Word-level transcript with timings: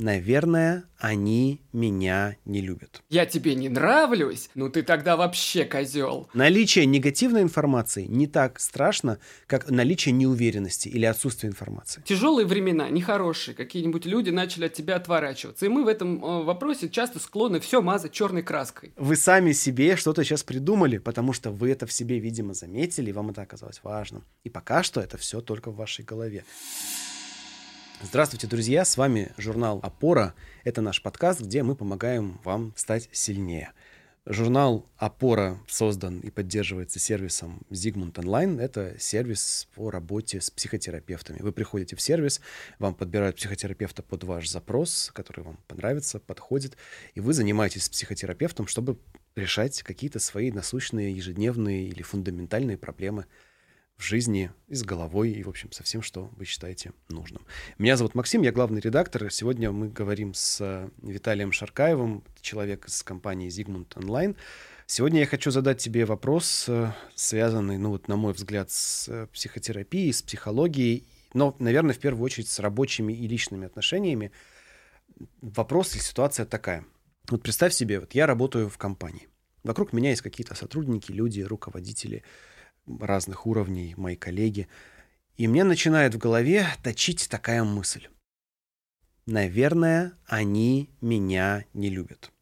Наверное, 0.00 0.84
они 0.98 1.60
меня 1.74 2.36
не 2.46 2.62
любят. 2.62 3.02
Я 3.10 3.26
тебе 3.26 3.54
не 3.54 3.68
нравлюсь? 3.68 4.48
Ну 4.54 4.70
ты 4.70 4.82
тогда 4.82 5.14
вообще 5.14 5.66
козел. 5.66 6.26
Наличие 6.32 6.86
негативной 6.86 7.42
информации 7.42 8.06
не 8.06 8.26
так 8.26 8.60
страшно, 8.60 9.18
как 9.46 9.70
наличие 9.70 10.12
неуверенности 10.12 10.88
или 10.88 11.04
отсутствие 11.04 11.50
информации. 11.50 12.02
Тяжелые 12.06 12.46
времена, 12.46 12.88
нехорошие, 12.88 13.54
какие-нибудь 13.54 14.06
люди 14.06 14.30
начали 14.30 14.64
от 14.64 14.72
тебя 14.72 14.96
отворачиваться. 14.96 15.66
И 15.66 15.68
мы 15.68 15.84
в 15.84 15.88
этом 15.88 16.24
э, 16.24 16.44
вопросе 16.44 16.88
часто 16.88 17.18
склонны 17.18 17.60
все 17.60 17.82
мазать 17.82 18.12
черной 18.12 18.42
краской. 18.42 18.94
Вы 18.96 19.16
сами 19.16 19.52
себе 19.52 19.96
что-то 19.96 20.24
сейчас 20.24 20.42
придумали, 20.42 20.96
потому 20.96 21.34
что 21.34 21.50
вы 21.50 21.72
это 21.72 21.86
в 21.86 21.92
себе, 21.92 22.20
видимо, 22.20 22.54
заметили, 22.54 23.10
и 23.10 23.12
вам 23.12 23.30
это 23.30 23.42
оказалось 23.42 23.80
важным. 23.82 24.24
И 24.44 24.48
пока 24.48 24.82
что 24.82 25.02
это 25.02 25.18
все 25.18 25.42
только 25.42 25.70
в 25.70 25.76
вашей 25.76 26.06
голове. 26.06 26.46
Здравствуйте, 28.02 28.46
друзья! 28.46 28.86
С 28.86 28.96
вами 28.96 29.30
журнал 29.36 29.78
«Опора». 29.82 30.32
Это 30.64 30.80
наш 30.80 31.02
подкаст, 31.02 31.42
где 31.42 31.62
мы 31.62 31.76
помогаем 31.76 32.40
вам 32.44 32.72
стать 32.74 33.10
сильнее. 33.12 33.72
Журнал 34.24 34.86
«Опора» 34.96 35.58
создан 35.68 36.20
и 36.20 36.30
поддерживается 36.30 36.98
сервисом 36.98 37.60
Zigmund 37.68 38.14
Online. 38.14 38.58
Это 38.58 38.98
сервис 38.98 39.68
по 39.74 39.90
работе 39.90 40.40
с 40.40 40.50
психотерапевтами. 40.50 41.42
Вы 41.42 41.52
приходите 41.52 41.94
в 41.94 42.00
сервис, 42.00 42.40
вам 42.78 42.94
подбирают 42.94 43.36
психотерапевта 43.36 44.02
под 44.02 44.24
ваш 44.24 44.48
запрос, 44.48 45.10
который 45.12 45.44
вам 45.44 45.58
понравится, 45.68 46.20
подходит, 46.20 46.78
и 47.14 47.20
вы 47.20 47.34
занимаетесь 47.34 47.84
с 47.84 47.90
психотерапевтом, 47.90 48.66
чтобы 48.66 48.98
решать 49.36 49.82
какие-то 49.82 50.20
свои 50.20 50.50
насущные, 50.50 51.14
ежедневные 51.14 51.86
или 51.86 52.00
фундаментальные 52.00 52.78
проблемы– 52.78 53.26
в 54.00 54.04
жизни 54.04 54.50
и 54.68 54.74
с 54.74 54.82
головой, 54.82 55.30
и, 55.30 55.42
в 55.42 55.48
общем, 55.48 55.70
со 55.72 55.82
всем, 55.82 56.00
что 56.00 56.30
вы 56.36 56.46
считаете 56.46 56.92
нужным. 57.10 57.44
Меня 57.76 57.98
зовут 57.98 58.14
Максим, 58.14 58.40
я 58.40 58.50
главный 58.50 58.80
редактор. 58.80 59.30
Сегодня 59.30 59.70
мы 59.72 59.88
говорим 59.88 60.32
с 60.32 60.58
э, 60.62 60.88
Виталием 61.02 61.52
Шаркаевым, 61.52 62.24
человек 62.40 62.88
из 62.88 63.02
компании 63.02 63.50
Zigmund 63.50 63.88
Online. 63.96 64.36
Сегодня 64.86 65.20
я 65.20 65.26
хочу 65.26 65.50
задать 65.50 65.78
тебе 65.78 66.06
вопрос, 66.06 66.64
э, 66.66 66.92
связанный, 67.14 67.76
ну 67.76 67.90
вот, 67.90 68.08
на 68.08 68.16
мой 68.16 68.32
взгляд, 68.32 68.70
с 68.70 69.06
э, 69.08 69.26
психотерапией, 69.34 70.14
с 70.14 70.22
психологией, 70.22 71.06
но, 71.34 71.54
наверное, 71.58 71.94
в 71.94 71.98
первую 71.98 72.24
очередь 72.24 72.48
с 72.48 72.58
рабочими 72.58 73.12
и 73.12 73.28
личными 73.28 73.66
отношениями. 73.66 74.32
Вопрос 75.42 75.94
или 75.94 76.00
ситуация 76.00 76.46
такая. 76.46 76.86
Вот 77.28 77.42
представь 77.42 77.74
себе, 77.74 78.00
вот 78.00 78.14
я 78.14 78.26
работаю 78.26 78.70
в 78.70 78.78
компании. 78.78 79.28
Вокруг 79.62 79.92
меня 79.92 80.08
есть 80.08 80.22
какие-то 80.22 80.54
сотрудники, 80.54 81.12
люди, 81.12 81.42
руководители– 81.42 82.22
разных 83.00 83.46
уровней, 83.46 83.94
мои 83.96 84.16
коллеги. 84.16 84.68
И 85.36 85.48
мне 85.48 85.64
начинает 85.64 86.14
в 86.14 86.18
голове 86.18 86.66
точить 86.82 87.28
такая 87.30 87.64
мысль. 87.64 88.08
Наверное, 89.26 90.12
они 90.26 90.90
меня 91.00 91.64
не 91.72 91.90
любят. 91.90 92.32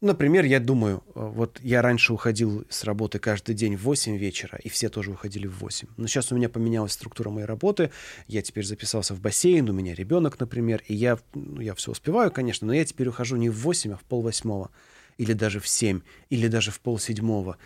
Например, 0.00 0.46
я 0.46 0.60
думаю, 0.60 1.04
э, 1.08 1.10
вот 1.14 1.60
я 1.62 1.82
раньше 1.82 2.14
уходил 2.14 2.64
с 2.70 2.84
работы 2.84 3.18
каждый 3.18 3.54
день 3.54 3.76
в 3.76 3.82
8 3.82 4.16
вечера, 4.16 4.58
и 4.62 4.70
все 4.70 4.88
тоже 4.88 5.10
уходили 5.10 5.46
в 5.46 5.58
8. 5.58 5.88
Но 5.98 6.06
сейчас 6.06 6.32
у 6.32 6.36
меня 6.36 6.48
поменялась 6.48 6.92
структура 6.92 7.28
моей 7.28 7.46
работы, 7.46 7.90
я 8.26 8.40
теперь 8.40 8.64
записался 8.64 9.14
в 9.14 9.20
бассейн, 9.20 9.68
у 9.68 9.74
меня 9.74 9.94
ребенок, 9.94 10.40
например, 10.40 10.82
и 10.88 10.94
я, 10.94 11.18
ну, 11.34 11.60
я 11.60 11.74
все 11.74 11.90
успеваю, 11.90 12.30
конечно, 12.30 12.66
но 12.66 12.72
я 12.72 12.84
теперь 12.86 13.08
ухожу 13.08 13.36
не 13.36 13.50
в 13.50 13.58
8, 13.58 13.92
а 13.92 13.96
в 13.96 14.04
полвосьмого, 14.04 14.70
или 15.18 15.34
даже 15.34 15.60
в 15.60 15.68
7, 15.68 16.00
или 16.30 16.48
даже 16.48 16.70
в 16.70 16.80
полседьмого. 16.80 17.58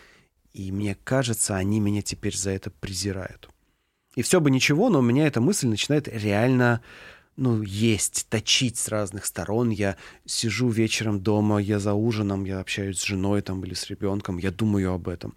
И 0.54 0.70
мне 0.70 0.96
кажется, 1.04 1.56
они 1.56 1.80
меня 1.80 2.00
теперь 2.00 2.36
за 2.36 2.52
это 2.52 2.70
презирают. 2.70 3.50
И 4.14 4.22
все 4.22 4.40
бы 4.40 4.50
ничего, 4.50 4.88
но 4.88 5.00
у 5.00 5.02
меня 5.02 5.26
эта 5.26 5.40
мысль 5.40 5.66
начинает 5.66 6.06
реально 6.08 6.80
ну, 7.36 7.62
есть, 7.62 8.28
точить 8.30 8.78
с 8.78 8.88
разных 8.88 9.26
сторон. 9.26 9.70
Я 9.70 9.96
сижу 10.24 10.68
вечером 10.68 11.20
дома, 11.20 11.58
я 11.58 11.80
за 11.80 11.94
ужином, 11.94 12.44
я 12.44 12.60
общаюсь 12.60 13.00
с 13.00 13.04
женой 13.04 13.42
там 13.42 13.64
или 13.64 13.74
с 13.74 13.90
ребенком, 13.90 14.38
я 14.38 14.52
думаю 14.52 14.92
об 14.92 15.08
этом. 15.08 15.34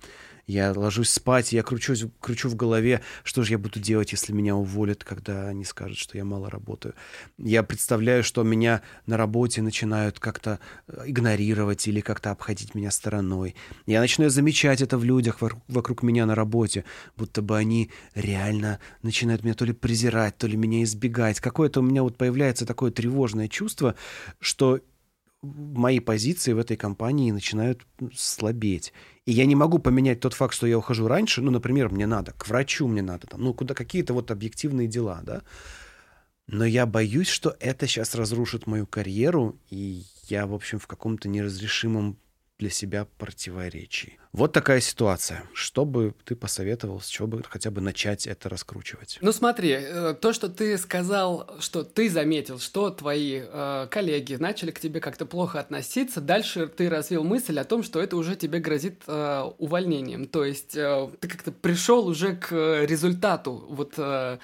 Я 0.47 0.71
ложусь 0.71 1.09
спать, 1.09 1.51
я 1.51 1.61
кручусь, 1.61 2.05
кручу 2.21 2.47
в 2.47 2.55
голове, 2.55 3.01
что 3.25 3.43
же 3.43 3.51
я 3.51 3.57
буду 3.57 3.81
делать, 3.81 4.13
если 4.13 4.31
меня 4.31 4.55
уволят, 4.55 5.03
когда 5.03 5.49
они 5.49 5.65
скажут, 5.65 5.97
что 5.97 6.17
я 6.17 6.23
мало 6.23 6.49
работаю. 6.49 6.95
Я 7.37 7.63
представляю, 7.63 8.23
что 8.23 8.43
меня 8.43 8.81
на 9.07 9.17
работе 9.17 9.61
начинают 9.61 10.21
как-то 10.21 10.59
э, 10.87 11.03
игнорировать 11.07 11.85
или 11.89 11.99
как-то 11.99 12.31
обходить 12.31 12.75
меня 12.75 12.91
стороной. 12.91 13.55
Я 13.85 13.99
начинаю 13.99 14.31
замечать 14.31 14.79
это 14.79 14.97
в 14.97 15.03
людях 15.03 15.39
вокруг 15.67 16.01
меня 16.01 16.25
на 16.25 16.33
работе, 16.33 16.85
будто 17.17 17.41
бы 17.41 17.57
они 17.57 17.91
реально 18.15 18.79
начинают 19.01 19.43
меня 19.43 19.53
то 19.53 19.65
ли 19.65 19.73
презирать, 19.73 20.37
то 20.37 20.47
ли 20.47 20.55
меня 20.55 20.81
избегать. 20.83 21.41
Какое-то 21.41 21.81
у 21.81 21.83
меня 21.83 22.03
вот 22.03 22.15
появляется 22.15 22.65
такое 22.65 22.91
тревожное 22.91 23.49
чувство, 23.49 23.95
что 24.39 24.79
мои 25.55 25.99
позиции 25.99 26.53
в 26.53 26.59
этой 26.59 26.77
компании 26.77 27.31
начинают 27.31 27.85
слабеть. 28.13 28.93
И 29.25 29.31
я 29.31 29.45
не 29.45 29.55
могу 29.55 29.79
поменять 29.79 30.19
тот 30.19 30.33
факт, 30.33 30.53
что 30.53 30.67
я 30.67 30.77
ухожу 30.77 31.07
раньше. 31.07 31.41
Ну, 31.41 31.51
например, 31.51 31.89
мне 31.89 32.07
надо, 32.07 32.33
к 32.33 32.47
врачу 32.47 32.87
мне 32.87 33.01
надо, 33.01 33.27
там, 33.27 33.41
ну, 33.41 33.53
куда 33.53 33.73
какие-то 33.73 34.13
вот 34.13 34.31
объективные 34.31 34.87
дела, 34.87 35.21
да. 35.23 35.41
Но 36.47 36.65
я 36.65 36.85
боюсь, 36.85 37.27
что 37.27 37.55
это 37.59 37.87
сейчас 37.87 38.15
разрушит 38.15 38.67
мою 38.67 38.87
карьеру, 38.87 39.59
и 39.69 40.03
я, 40.29 40.47
в 40.47 40.53
общем, 40.53 40.79
в 40.79 40.87
каком-то 40.87 41.27
неразрешимом 41.27 42.17
для 42.59 42.69
себя 42.69 43.07
противоречий. 43.17 44.17
Вот 44.31 44.51
такая 44.51 44.81
ситуация. 44.81 45.43
Что 45.53 45.85
бы 45.85 46.13
ты 46.25 46.35
посоветовал, 46.35 47.01
с 47.01 47.07
чего 47.07 47.27
бы 47.27 47.43
хотя 47.47 47.71
бы 47.71 47.81
начать 47.81 48.27
это 48.27 48.49
раскручивать? 48.49 49.17
Ну 49.21 49.31
смотри, 49.31 49.71
э, 49.71 50.15
то, 50.19 50.33
что 50.33 50.49
ты 50.49 50.77
сказал, 50.77 51.49
что 51.59 51.83
ты 51.83 52.09
заметил, 52.09 52.59
что 52.59 52.89
твои 52.89 53.41
э, 53.43 53.87
коллеги 53.89 54.35
начали 54.35 54.71
к 54.71 54.79
тебе 54.79 54.99
как-то 54.99 55.25
плохо 55.25 55.59
относиться, 55.59 56.21
дальше 56.21 56.67
ты 56.67 56.89
развил 56.89 57.23
мысль 57.23 57.59
о 57.59 57.63
том, 57.63 57.83
что 57.83 57.99
это 57.99 58.15
уже 58.15 58.35
тебе 58.35 58.59
грозит 58.59 59.03
э, 59.07 59.43
увольнением. 59.57 60.27
То 60.27 60.43
есть 60.43 60.75
э, 60.75 61.09
ты 61.19 61.27
как-то 61.27 61.51
пришел 61.51 62.07
уже 62.07 62.35
к 62.35 62.51
результату 62.85 63.65
вот 63.69 63.93
э, 63.97 64.37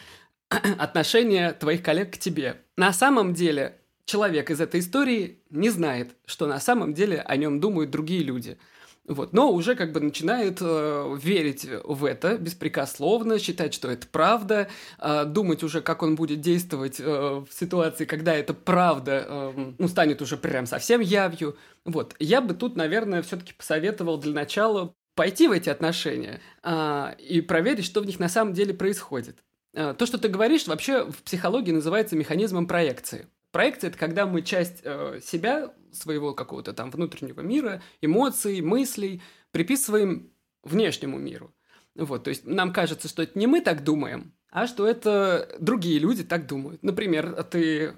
отношения 0.78 1.54
твоих 1.54 1.84
коллег 1.84 2.14
к 2.14 2.18
тебе. 2.18 2.62
На 2.78 2.94
самом 2.94 3.34
деле 3.34 3.78
человек 4.06 4.52
из 4.52 4.62
этой 4.62 4.80
истории 4.80 5.40
не 5.50 5.70
знает, 5.70 6.16
что 6.26 6.48
на 6.48 6.60
самом 6.60 6.94
деле 6.94 7.22
о 7.22 7.36
нем 7.36 7.60
думают 7.60 7.92
другие 7.92 8.24
люди. 8.24 8.58
Вот, 9.06 9.34
но 9.34 9.52
уже 9.52 9.76
как 9.76 9.92
бы 9.92 10.00
начинает 10.00 10.60
э, 10.62 11.18
верить 11.22 11.68
в 11.84 12.06
это 12.06 12.38
беспрекословно, 12.38 13.38
считать, 13.38 13.74
что 13.74 13.92
это 13.92 14.08
правда, 14.08 14.70
э, 14.98 15.26
думать 15.26 15.62
уже, 15.62 15.82
как 15.82 16.04
он 16.04 16.16
будет 16.16 16.40
действовать 16.40 17.02
э, 17.02 17.04
в 17.04 17.48
ситуации, 17.52 18.06
когда 18.06 18.34
эта 18.34 18.54
правда 18.54 19.26
э, 19.28 19.74
ну, 19.78 19.88
станет 19.90 20.22
уже 20.22 20.38
прям 20.38 20.66
совсем 20.66 21.02
явью. 21.02 21.58
Вот, 21.84 22.16
я 22.20 22.40
бы 22.40 22.54
тут, 22.54 22.78
наверное, 22.78 23.22
все-таки 23.24 23.52
посоветовал 23.52 24.18
для 24.20 24.32
начала 24.32 24.96
пойти 25.16 25.50
в 25.50 25.52
эти 25.52 25.70
отношения 25.70 26.40
э, 26.64 27.16
и 27.20 27.42
проверить, 27.42 27.84
что 27.84 28.00
в 28.00 28.06
них 28.06 28.20
на 28.20 28.30
самом 28.30 28.54
деле 28.54 28.74
происходит. 28.74 29.44
Э, 29.74 29.94
то, 29.98 30.06
что 30.06 30.18
ты 30.18 30.30
говоришь, 30.30 30.68
вообще 30.68 31.04
в 31.04 31.24
психологии 31.24 31.72
называется 31.72 32.16
механизмом 32.16 32.68
проекции. 32.68 33.28
Проекция– 33.54 33.90
это 33.92 34.00
когда 34.00 34.26
мы 34.26 34.42
часть 34.42 34.82
э, 34.84 35.20
себя, 35.24 35.72
своего 35.92 36.34
какого-то 36.34 36.74
там 36.74 36.90
внутреннего 36.90 37.42
мира, 37.42 37.84
эмоций, 38.02 38.62
мыслей 38.62 39.22
приписываем 39.52 40.32
внешнему 40.64 41.20
миру. 41.20 41.54
Вот, 41.94 42.24
то 42.24 42.30
есть 42.30 42.48
нам 42.48 42.74
кажется, 42.74 43.08
что 43.08 43.22
это 43.22 43.38
не 43.38 43.46
мы 43.46 43.62
так 43.62 43.84
думаем, 43.84 44.34
а 44.50 44.66
что 44.66 44.88
это 44.88 45.56
другие 45.60 46.00
люди 46.00 46.24
так 46.24 46.48
думают. 46.48 46.82
Например, 46.82 47.44
ты 47.44 47.96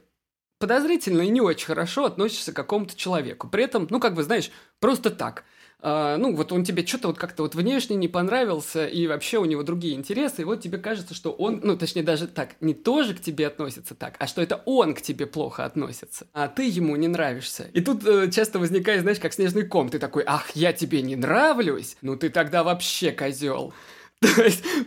подозрительно 0.59 1.21
и 1.21 1.29
не 1.29 1.39
очень 1.39 1.67
хорошо 1.67 2.03
относишься 2.03 2.51
к 2.51 2.55
какому-то 2.57 2.97
человеку. 2.97 3.47
При 3.47 3.63
этом, 3.63 3.87
ну, 3.89 4.01
как 4.01 4.13
бы, 4.13 4.23
знаешь, 4.23 4.51
просто 4.79 5.09
так– 5.09 5.45
а, 5.87 6.17
ну, 6.17 6.35
вот 6.35 6.51
он 6.51 6.63
тебе 6.63 6.83
что-то 6.83 7.09
вот 7.09 7.19
как-то 7.19 7.43
вот 7.43 7.53
внешне 7.53 7.95
не 7.95 8.07
понравился, 8.07 8.87
и 8.87 9.05
вообще 9.05 9.37
у 9.37 9.45
него 9.45 9.61
другие 9.61 9.93
интересы, 9.93 10.41
и 10.41 10.43
вот 10.43 10.59
тебе 10.59 10.79
кажется, 10.79 11.13
что 11.13 11.31
он, 11.31 11.59
ну, 11.61 11.77
точнее, 11.77 12.01
даже 12.01 12.25
так, 12.25 12.55
не 12.59 12.73
тоже 12.73 13.13
к 13.13 13.21
тебе 13.21 13.45
относится 13.45 13.93
так, 13.93 14.15
а 14.17 14.25
что 14.25 14.41
это 14.41 14.63
он 14.65 14.95
к 14.95 15.03
тебе 15.03 15.27
плохо 15.27 15.63
относится, 15.63 16.25
а 16.33 16.47
ты 16.47 16.67
ему 16.67 16.95
не 16.95 17.07
нравишься. 17.07 17.67
И 17.73 17.81
тут 17.81 18.03
э, 18.03 18.31
часто 18.31 18.57
возникает, 18.57 19.01
знаешь, 19.01 19.19
как 19.19 19.31
снежный 19.31 19.61
ком, 19.61 19.89
ты 19.89 19.99
такой, 19.99 20.23
ах, 20.25 20.49
я 20.55 20.73
тебе 20.73 21.03
не 21.03 21.15
нравлюсь? 21.15 21.97
Ну, 22.01 22.15
ты 22.15 22.31
тогда 22.31 22.63
вообще 22.63 23.11
козел. 23.11 23.71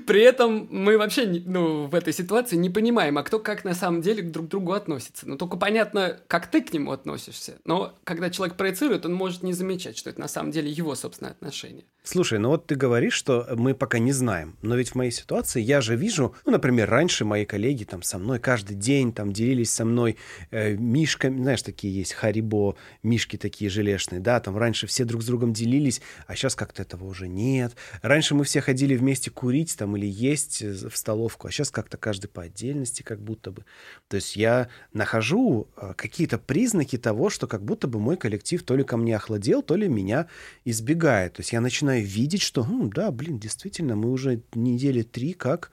При 0.07 0.23
этом 0.23 0.69
мы 0.71 0.99
вообще 0.99 1.43
ну, 1.45 1.87
в 1.87 1.95
этой 1.95 2.13
ситуации 2.13 2.57
не 2.57 2.71
понимаем, 2.71 3.19
а 3.19 3.23
кто 3.23 3.39
как 3.39 3.65
на 3.65 3.75
самом 3.75 4.01
деле 4.01 4.23
друг 4.23 4.47
к 4.47 4.51
другу 4.51 4.73
относится. 4.73 5.29
Ну, 5.29 5.37
только 5.37 5.57
понятно, 5.57 6.19
как 6.27 6.51
ты 6.51 6.63
к 6.63 6.73
нему 6.73 6.93
относишься. 6.93 7.59
Но 7.65 7.95
когда 8.05 8.31
человек 8.31 8.57
проецирует, 8.57 9.07
он 9.07 9.15
может 9.15 9.43
не 9.43 9.53
замечать, 9.53 9.97
что 9.97 10.11
это 10.11 10.21
на 10.21 10.29
самом 10.29 10.51
деле 10.51 10.71
его 10.71 10.95
собственное 10.95 11.33
отношение. 11.33 11.85
Слушай, 12.11 12.39
ну 12.39 12.49
вот 12.49 12.65
ты 12.65 12.75
говоришь, 12.75 13.13
что 13.13 13.47
мы 13.55 13.75
пока 13.75 13.99
не 13.99 14.13
знаем, 14.13 14.57
но 14.63 14.77
ведь 14.77 14.93
в 14.93 14.95
моей 14.95 15.11
ситуации 15.11 15.61
я 15.61 15.83
же 15.83 15.95
вижу, 15.95 16.35
ну, 16.47 16.53
например, 16.53 16.89
раньше 16.89 17.27
мои 17.27 17.45
коллеги 17.45 17.85
там 17.85 18.03
со 18.03 18.17
мной 18.17 18.39
каждый 18.39 18.77
день 18.77 19.13
там 19.13 19.31
делились 19.31 19.71
со 19.71 19.85
мной 19.85 20.17
э, 20.51 20.75
мишками, 20.75 21.43
знаешь, 21.43 21.61
такие 21.61 21.95
есть 21.95 22.15
Харибо, 22.15 22.77
мишки 23.03 23.37
такие 23.37 23.69
желешные, 23.69 24.23
да, 24.23 24.41
там 24.41 24.57
раньше 24.57 24.87
все 24.87 25.05
друг 25.05 25.23
с 25.23 25.27
другом 25.27 25.53
делились, 25.53 26.01
а 26.27 26.35
сейчас 26.35 26.55
как-то 26.55 26.81
этого 26.81 27.05
уже 27.05 27.29
нет. 27.29 27.77
Раньше 28.01 28.35
мы 28.35 28.45
все 28.45 28.63
ходили 28.63 28.97
вместе 28.97 29.31
курить 29.31 29.77
там 29.77 29.95
или 29.95 30.07
есть 30.07 30.63
э, 30.63 30.89
в 30.89 30.97
столовку, 30.97 31.49
а 31.49 31.51
сейчас 31.51 31.71
как-то 31.71 31.99
каждый 31.99 32.29
по 32.29 32.41
отдельности 32.41 33.03
как 33.03 33.21
будто 33.21 33.51
бы. 33.51 33.67
То 34.09 34.17
есть 34.17 34.35
я 34.35 34.71
нахожу 34.95 35.69
э, 35.77 35.93
какие-то 35.95 36.39
признаки 36.39 36.97
того, 36.97 37.29
что 37.29 37.47
как 37.47 37.63
будто 37.63 37.87
бы 37.87 38.01
мой 38.01 38.17
коллектив 38.17 38.63
то 38.63 38.75
ли 38.77 38.83
ко 38.83 38.97
мне 38.97 39.15
охладел, 39.15 39.61
то 39.63 39.77
ли 39.77 39.89
меня 39.89 40.27
избегает. 40.65 41.35
То 41.35 41.41
есть 41.41 41.53
я 41.53 41.61
начинаю 41.61 41.98
видеть, 41.99 42.43
что, 42.43 42.65
хм, 42.65 42.91
да, 42.95 43.11
блин, 43.11 43.39
действительно, 43.39 43.97
мы 43.97 44.11
уже 44.11 44.43
недели 44.55 45.03
три 45.03 45.33
как 45.33 45.71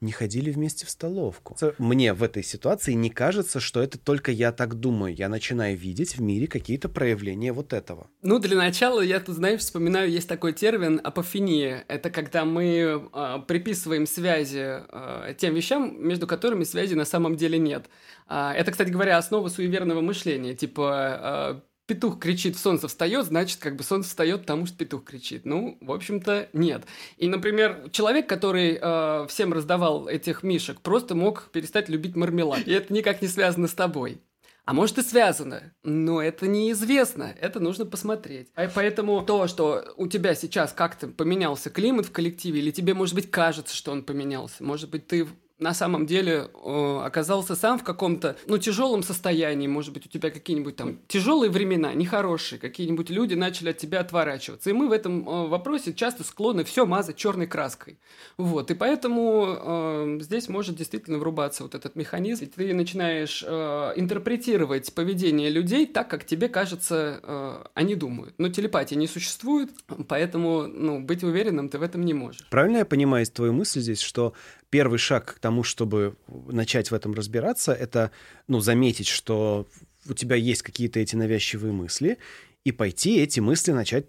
не 0.00 0.12
ходили 0.12 0.50
вместе 0.50 0.86
в 0.86 0.90
столовку. 0.90 1.56
Мне 1.78 2.14
в 2.14 2.22
этой 2.22 2.42
ситуации 2.42 2.92
не 2.92 3.10
кажется, 3.10 3.60
что 3.60 3.82
это 3.82 3.98
только 3.98 4.30
я 4.30 4.52
так 4.52 4.74
думаю. 4.74 5.14
Я 5.14 5.28
начинаю 5.28 5.76
видеть 5.76 6.16
в 6.16 6.22
мире 6.22 6.46
какие-то 6.46 6.88
проявления 6.88 7.52
вот 7.52 7.72
этого. 7.72 8.08
Ну, 8.22 8.38
для 8.38 8.56
начала, 8.56 9.00
я 9.00 9.20
тут, 9.20 9.36
знаешь, 9.36 9.60
вспоминаю, 9.60 10.10
есть 10.10 10.28
такой 10.28 10.52
термин 10.52 11.00
апофения. 11.02 11.84
Это 11.88 12.10
когда 12.10 12.44
мы 12.44 13.08
э, 13.12 13.38
приписываем 13.46 14.06
связи 14.06 14.82
э, 14.88 15.34
тем 15.36 15.54
вещам, 15.54 15.96
между 16.00 16.26
которыми 16.26 16.64
связи 16.64 16.94
на 16.94 17.04
самом 17.04 17.36
деле 17.36 17.58
нет. 17.58 17.86
Э, 18.28 18.52
это, 18.52 18.70
кстати 18.70 18.90
говоря, 18.90 19.18
основа 19.18 19.48
суеверного 19.48 20.00
мышления. 20.00 20.54
Типа, 20.54 21.62
петух 21.88 22.20
кричит, 22.20 22.56
солнце 22.56 22.86
встает, 22.86 23.24
значит, 23.24 23.58
как 23.58 23.74
бы 23.74 23.82
солнце 23.82 24.10
встает, 24.10 24.42
потому 24.42 24.66
что 24.66 24.76
петух 24.76 25.04
кричит. 25.04 25.46
Ну, 25.46 25.78
в 25.80 25.90
общем-то, 25.90 26.50
нет. 26.52 26.84
И, 27.16 27.28
например, 27.28 27.88
человек, 27.90 28.28
который 28.28 28.78
э, 28.80 29.26
всем 29.28 29.54
раздавал 29.54 30.06
этих 30.06 30.42
мишек, 30.42 30.82
просто 30.82 31.14
мог 31.14 31.48
перестать 31.50 31.88
любить 31.88 32.14
мармелад. 32.14 32.68
И 32.68 32.72
это 32.72 32.92
никак 32.92 33.22
не 33.22 33.28
связано 33.28 33.68
с 33.68 33.72
тобой. 33.72 34.20
А 34.66 34.74
может 34.74 34.98
и 34.98 35.02
связано, 35.02 35.72
но 35.82 36.20
это 36.20 36.46
неизвестно, 36.46 37.34
это 37.40 37.58
нужно 37.58 37.86
посмотреть. 37.86 38.48
А 38.54 38.68
поэтому 38.68 39.22
то, 39.22 39.46
что 39.46 39.94
у 39.96 40.08
тебя 40.08 40.34
сейчас 40.34 40.74
как-то 40.74 41.08
поменялся 41.08 41.70
климат 41.70 42.04
в 42.04 42.12
коллективе, 42.12 42.60
или 42.60 42.70
тебе, 42.70 42.92
может 42.92 43.14
быть, 43.14 43.30
кажется, 43.30 43.74
что 43.74 43.92
он 43.92 44.02
поменялся, 44.02 44.62
может 44.62 44.90
быть, 44.90 45.06
ты 45.06 45.26
на 45.58 45.74
самом 45.74 46.06
деле 46.06 46.48
э, 46.52 47.00
оказался 47.04 47.56
сам 47.56 47.78
в 47.78 47.84
каком-то, 47.84 48.36
ну, 48.46 48.58
тяжелом 48.58 49.02
состоянии, 49.02 49.66
может 49.66 49.92
быть, 49.92 50.06
у 50.06 50.08
тебя 50.08 50.30
какие-нибудь 50.30 50.76
там 50.76 50.98
тяжелые 51.08 51.50
времена, 51.50 51.92
нехорошие, 51.94 52.58
какие-нибудь 52.58 53.10
люди 53.10 53.34
начали 53.34 53.70
от 53.70 53.78
тебя 53.78 54.00
отворачиваться. 54.00 54.70
И 54.70 54.72
мы 54.72 54.88
в 54.88 54.92
этом 54.92 55.28
э, 55.28 55.48
вопросе 55.48 55.92
часто 55.94 56.22
склонны 56.24 56.64
все 56.64 56.86
мазать 56.86 57.16
черной 57.16 57.46
краской. 57.46 57.98
Вот, 58.36 58.70
и 58.70 58.74
поэтому 58.74 59.46
э, 59.48 60.18
здесь 60.20 60.48
может 60.48 60.76
действительно 60.76 61.18
врубаться 61.18 61.64
вот 61.64 61.74
этот 61.74 61.96
механизм, 61.96 62.44
и 62.44 62.46
ты 62.46 62.72
начинаешь 62.74 63.44
э, 63.46 63.92
интерпретировать 63.96 64.94
поведение 64.94 65.50
людей 65.50 65.86
так, 65.86 66.08
как 66.08 66.24
тебе 66.24 66.48
кажется, 66.48 67.20
э, 67.22 67.64
они 67.74 67.96
думают. 67.96 68.34
Но 68.38 68.48
телепатии 68.48 68.94
не 68.94 69.08
существует, 69.08 69.70
поэтому, 70.08 70.66
ну, 70.66 71.00
быть 71.00 71.24
уверенным 71.24 71.68
ты 71.68 71.78
в 71.78 71.82
этом 71.82 72.04
не 72.04 72.14
можешь. 72.14 72.48
Правильно 72.50 72.78
я 72.78 72.84
понимаю 72.84 73.26
твою 73.26 73.52
мысль 73.52 73.80
здесь, 73.80 74.00
что 74.00 74.34
первый 74.70 74.98
шаг 74.98 75.34
к 75.36 75.38
тому, 75.48 75.62
чтобы 75.62 76.14
начать 76.28 76.90
в 76.90 76.94
этом 76.94 77.14
разбираться, 77.14 77.72
это, 77.72 78.10
ну, 78.48 78.60
заметить, 78.60 79.06
что 79.06 79.66
у 80.06 80.12
тебя 80.12 80.36
есть 80.36 80.60
какие-то 80.60 81.00
эти 81.00 81.16
навязчивые 81.16 81.72
мысли, 81.72 82.18
и 82.64 82.72
пойти 82.72 83.18
эти 83.18 83.40
мысли 83.40 83.72
начать 83.72 84.04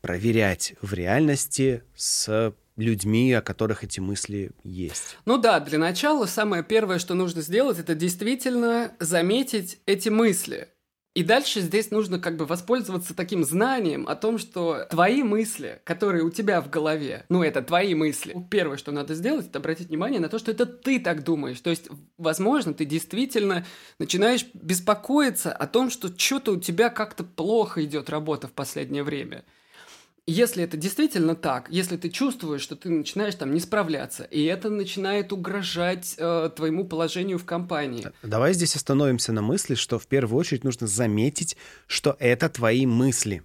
проверять 0.00 0.74
в 0.80 0.94
реальности 0.94 1.82
с 1.96 2.54
людьми, 2.76 3.32
о 3.32 3.42
которых 3.42 3.82
эти 3.82 3.98
мысли 3.98 4.52
есть. 4.62 5.18
Ну 5.24 5.38
да, 5.38 5.58
для 5.58 5.78
начала 5.80 6.26
самое 6.26 6.62
первое, 6.62 7.00
что 7.00 7.14
нужно 7.14 7.42
сделать, 7.42 7.80
это 7.80 7.96
действительно 7.96 8.92
заметить 9.00 9.80
эти 9.86 10.08
мысли. 10.08 10.68
И 11.16 11.22
дальше 11.22 11.62
здесь 11.62 11.90
нужно 11.90 12.18
как 12.18 12.36
бы 12.36 12.44
воспользоваться 12.44 13.16
таким 13.16 13.42
знанием 13.42 14.06
о 14.06 14.14
том, 14.16 14.36
что 14.36 14.86
твои 14.90 15.22
мысли, 15.22 15.80
которые 15.84 16.22
у 16.22 16.30
тебя 16.30 16.60
в 16.60 16.68
голове, 16.68 17.24
ну 17.30 17.42
это 17.42 17.62
твои 17.62 17.94
мысли, 17.94 18.36
первое, 18.50 18.76
что 18.76 18.92
надо 18.92 19.14
сделать, 19.14 19.46
это 19.46 19.58
обратить 19.58 19.88
внимание 19.88 20.20
на 20.20 20.28
то, 20.28 20.38
что 20.38 20.50
это 20.50 20.66
ты 20.66 21.00
так 21.00 21.24
думаешь. 21.24 21.58
То 21.60 21.70
есть, 21.70 21.88
возможно, 22.18 22.74
ты 22.74 22.84
действительно 22.84 23.64
начинаешь 23.98 24.44
беспокоиться 24.52 25.54
о 25.54 25.66
том, 25.66 25.88
что 25.88 26.08
что-то 26.14 26.52
у 26.52 26.60
тебя 26.60 26.90
как-то 26.90 27.24
плохо 27.24 27.82
идет 27.82 28.10
работа 28.10 28.46
в 28.46 28.52
последнее 28.52 29.02
время 29.02 29.42
если 30.26 30.64
это 30.64 30.76
действительно 30.76 31.34
так, 31.36 31.68
если 31.70 31.96
ты 31.96 32.10
чувствуешь, 32.10 32.60
что 32.60 32.74
ты 32.74 32.90
начинаешь 32.90 33.34
там 33.36 33.54
не 33.54 33.60
справляться, 33.60 34.24
и 34.24 34.42
это 34.44 34.70
начинает 34.70 35.32
угрожать 35.32 36.14
э, 36.18 36.50
твоему 36.54 36.84
положению 36.84 37.38
в 37.38 37.44
компании. 37.44 38.08
Давай 38.22 38.52
здесь 38.52 38.74
остановимся 38.74 39.32
на 39.32 39.42
мысли, 39.42 39.74
что 39.74 39.98
в 39.98 40.06
первую 40.06 40.38
очередь 40.40 40.64
нужно 40.64 40.86
заметить, 40.86 41.56
что 41.86 42.16
это 42.18 42.48
твои 42.48 42.86
мысли. 42.86 43.42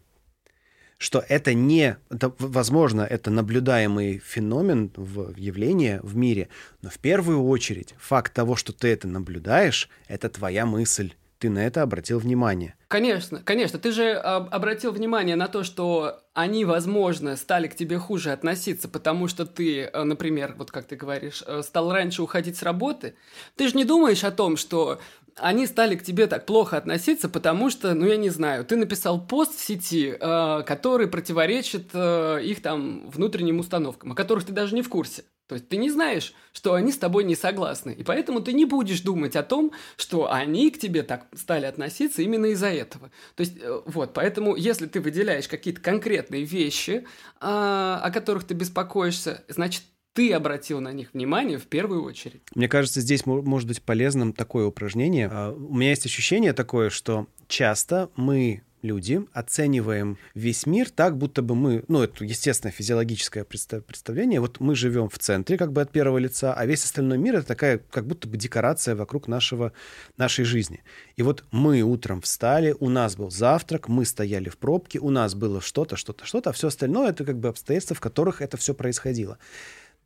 Что 0.98 1.24
это 1.28 1.56
не, 1.56 1.98
это, 2.10 2.32
возможно, 2.38 3.02
это 3.02 3.32
наблюдаемый 3.32 4.20
феномен, 4.20 4.92
в, 4.96 5.36
явление 5.36 6.00
в 6.04 6.16
мире, 6.16 6.50
но 6.84 6.90
в 6.92 7.00
первую 7.00 7.44
очередь 7.44 7.96
факт 8.00 8.34
того, 8.34 8.56
что 8.56 8.72
ты 8.72 8.90
это 8.90 9.08
наблюдаешь, 9.08 9.90
это 10.08 10.30
твоя 10.30 10.66
мысль 10.68 11.14
ты 11.42 11.50
на 11.50 11.66
это 11.66 11.82
обратил 11.82 12.20
внимание. 12.20 12.76
Конечно, 12.92 13.42
конечно. 13.42 13.80
Ты 13.80 13.94
же 13.94 14.12
обратил 14.16 14.92
внимание 14.92 15.38
на 15.38 15.48
то, 15.48 15.64
что 15.64 16.20
они, 16.34 16.66
возможно, 16.66 17.38
стали 17.38 17.68
к 17.70 17.76
тебе 17.76 17.98
хуже 17.98 18.34
относиться, 18.34 18.90
потому 18.90 19.30
что 19.30 19.46
ты, 19.46 19.84
э, 19.84 20.04
например, 20.04 20.56
вот 20.58 20.72
как 20.72 20.88
ты 20.88 20.98
говоришь, 20.98 21.42
э, 21.48 21.62
стал 21.64 21.94
раньше 21.94 22.22
уходить 22.22 22.58
с 22.58 22.64
работы. 22.64 23.16
Ты 23.56 23.70
же 23.70 23.78
не 23.78 23.86
думаешь 23.86 24.26
о 24.26 24.32
том, 24.32 24.58
что 24.58 25.00
они 25.38 25.68
стали 25.68 25.96
к 25.96 26.04
тебе 26.04 26.28
так 26.28 26.46
плохо 26.46 26.76
относиться, 26.76 27.30
потому 27.30 27.70
что, 27.70 27.94
ну 27.94 28.06
я 28.06 28.18
не 28.18 28.30
знаю, 28.30 28.66
ты 28.66 28.76
написал 28.76 29.26
пост 29.26 29.56
в 29.56 29.62
сети, 29.64 30.14
э, 30.20 30.64
который 30.64 31.08
противоречит 31.08 31.96
их 31.96 32.62
там 32.62 33.10
внутренним 33.10 33.60
установкам, 33.60 34.12
о 34.12 34.16
которых 34.16 34.44
ты 34.44 34.52
даже 34.52 34.76
не 34.76 34.82
в 34.82 34.90
курсе. 34.90 35.24
То 35.52 35.56
есть 35.56 35.68
ты 35.68 35.76
не 35.76 35.90
знаешь, 35.90 36.34
что 36.54 36.76
они 36.76 36.94
с 36.94 36.98
тобой 36.98 37.26
не 37.26 37.36
согласны. 37.36 37.92
И 37.92 38.04
поэтому 38.06 38.40
ты 38.40 38.54
не 38.54 38.64
будешь 38.64 39.02
думать 39.02 39.36
о 39.36 39.44
том, 39.44 39.74
что 39.98 40.32
они 40.32 40.72
к 40.72 40.80
тебе 40.80 41.04
так 41.04 41.28
стали 41.36 41.66
относиться 41.66 42.22
именно 42.22 42.46
из-за 42.46 42.68
этого. 42.68 43.12
То 43.36 43.42
есть 43.42 43.58
э, 43.60 43.82
вот, 43.86 44.14
поэтому 44.14 44.56
если 44.56 44.86
ты 44.86 45.02
выделяешь 45.02 45.50
какие-то 45.50 45.82
конкретные 45.82 46.46
вещи, 46.46 47.06
а, 47.42 48.00
о 48.02 48.12
которых 48.12 48.46
ты 48.46 48.54
беспокоишься, 48.54 49.44
значит, 49.50 49.84
ты 50.14 50.32
обратил 50.32 50.80
на 50.80 50.94
них 50.94 51.10
внимание 51.12 51.58
в 51.58 51.68
первую 51.68 52.06
очередь. 52.06 52.44
Мне 52.56 52.70
кажется, 52.70 53.02
здесь 53.02 53.26
может 53.26 53.68
быть 53.68 53.82
полезным 53.82 54.32
такое 54.32 54.66
упражнение. 54.66 55.28
А, 55.30 55.52
у 55.52 55.76
меня 55.76 55.90
есть 55.90 56.06
ощущение 56.06 56.54
такое, 56.54 56.90
что 56.90 57.28
часто 57.50 58.10
мы 58.16 58.62
люди 58.82 59.22
оцениваем 59.34 60.18
весь 60.34 60.66
мир 60.66 60.90
так, 60.90 61.18
будто 61.18 61.42
бы 61.42 61.56
мы, 61.56 61.84
ну, 61.88 62.02
это 62.02 62.24
естественное 62.24 62.72
физиологическое 62.72 63.44
представление, 63.44 64.40
вот 64.40 64.60
мы 64.60 64.76
живем 64.76 65.10
в 65.10 65.18
центре 65.20 65.58
как 65.58 65.72
бы 65.72 65.82
от 65.82 65.92
первого 65.92 66.18
лица, 66.18 66.54
а 66.54 66.66
весь 66.66 66.84
остальной 66.84 67.18
мир 67.18 67.36
это 67.36 67.48
такая 67.48 67.80
как 67.90 68.06
будто 68.06 68.28
бы 68.28 68.38
декорация 68.38 68.96
вокруг 68.96 69.28
нашего, 69.28 69.74
нашей 70.18 70.46
жизни. 70.46 70.84
И 71.16 71.24
вот 71.24 71.44
мы 71.52 71.82
утром 71.82 72.22
встали, 72.22 72.76
у 72.80 72.90
нас 72.90 73.16
был 73.16 73.32
завтрак, 73.32 73.88
мы 73.88 74.06
стояли 74.06 74.50
в 74.50 74.58
пробке, 74.58 75.00
у 75.00 75.10
нас 75.10 75.36
было 75.36 75.62
что-то, 75.62 75.96
что-то, 75.96 76.26
что-то, 76.26 76.50
а 76.50 76.54
все 76.54 76.68
остальное 76.68 77.10
это 77.10 77.26
как 77.26 77.40
бы 77.40 77.50
обстоятельства, 77.50 77.96
в 77.96 78.02
которых 78.02 78.42
это 78.42 78.58
все 78.58 78.74
происходило. 78.74 79.38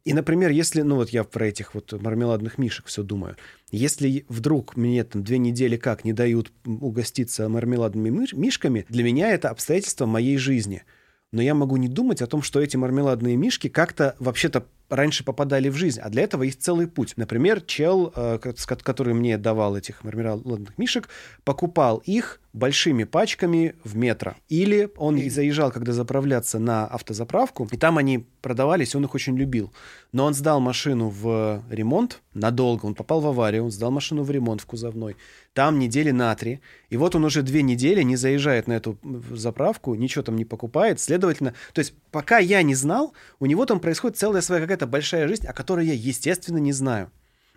И, 0.05 0.13
например, 0.13 0.51
если, 0.51 0.81
ну 0.83 0.97
вот 0.97 1.09
я 1.09 1.23
про 1.23 1.47
этих 1.47 1.73
вот 1.73 1.91
мармеладных 1.99 2.59
мишек 2.59 2.85
все 2.85 3.01
думаю, 3.01 3.35
если 3.71 4.23
вдруг 4.29 4.77
мне 4.77 5.03
там 5.03 5.23
две 5.23 5.39
недели 5.39 5.77
как 5.77 6.05
не 6.05 6.13
дают 6.13 6.51
угоститься 6.63 7.49
мармеладными 7.49 8.27
мишками, 8.33 8.85
для 8.87 9.03
меня 9.03 9.31
это 9.31 9.49
обстоятельство 9.49 10.05
моей 10.05 10.37
жизни. 10.37 10.83
Но 11.31 11.41
я 11.41 11.55
могу 11.55 11.75
не 11.77 11.87
думать 11.87 12.21
о 12.21 12.27
том, 12.27 12.43
что 12.43 12.61
эти 12.61 12.77
мармеладные 12.77 13.35
мишки 13.35 13.67
как-то 13.67 14.15
вообще-то 14.19 14.67
раньше 14.89 15.23
попадали 15.23 15.69
в 15.69 15.75
жизнь, 15.75 15.99
а 15.99 16.09
для 16.09 16.21
этого 16.21 16.43
есть 16.43 16.61
целый 16.61 16.87
путь. 16.87 17.13
Например, 17.17 17.59
чел, 17.59 18.13
э, 18.15 18.37
который 18.83 19.15
мне 19.15 19.39
давал 19.39 19.75
этих 19.75 20.03
мармеладных 20.03 20.77
мишек, 20.77 21.09
покупал 21.43 21.97
их 22.05 22.39
большими 22.55 23.03
пачками 23.03 23.75
в 23.83 23.97
метро. 23.97 24.35
Или 24.47 24.89
он 24.95 25.19
заезжал, 25.29 25.71
когда 25.71 25.91
заправляться 25.91 26.57
на 26.57 26.87
автозаправку, 26.87 27.67
и 27.69 27.77
там 27.77 27.97
они 27.97 28.25
продавались, 28.41 28.95
он 28.95 29.03
их 29.03 29.13
очень 29.13 29.37
любил. 29.37 29.73
Но 30.13 30.25
он 30.25 30.33
сдал 30.33 30.61
машину 30.61 31.09
в 31.09 31.61
ремонт 31.69 32.21
надолго, 32.33 32.85
он 32.85 32.95
попал 32.95 33.19
в 33.19 33.27
аварию, 33.27 33.65
он 33.65 33.71
сдал 33.71 33.91
машину 33.91 34.23
в 34.23 34.31
ремонт 34.31 34.61
в 34.61 34.65
кузовной. 34.65 35.17
Там 35.53 35.79
недели 35.79 36.11
на 36.11 36.33
три. 36.35 36.61
И 36.89 36.95
вот 36.95 37.13
он 37.15 37.25
уже 37.25 37.41
две 37.41 37.61
недели 37.61 38.01
не 38.03 38.15
заезжает 38.15 38.67
на 38.67 38.73
эту 38.73 38.97
заправку, 39.31 39.93
ничего 39.95 40.23
там 40.23 40.37
не 40.37 40.45
покупает. 40.45 41.01
Следовательно, 41.01 41.53
то 41.73 41.79
есть 41.79 41.93
пока 42.11 42.37
я 42.37 42.63
не 42.63 42.75
знал, 42.75 43.13
у 43.39 43.47
него 43.47 43.65
там 43.65 43.81
происходит 43.81 44.17
целая 44.17 44.41
своя 44.41 44.61
какая-то 44.61 44.87
большая 44.87 45.27
жизнь, 45.27 45.45
о 45.45 45.53
которой 45.53 45.85
я, 45.87 45.93
естественно, 45.93 46.57
не 46.57 46.71
знаю. 46.71 47.11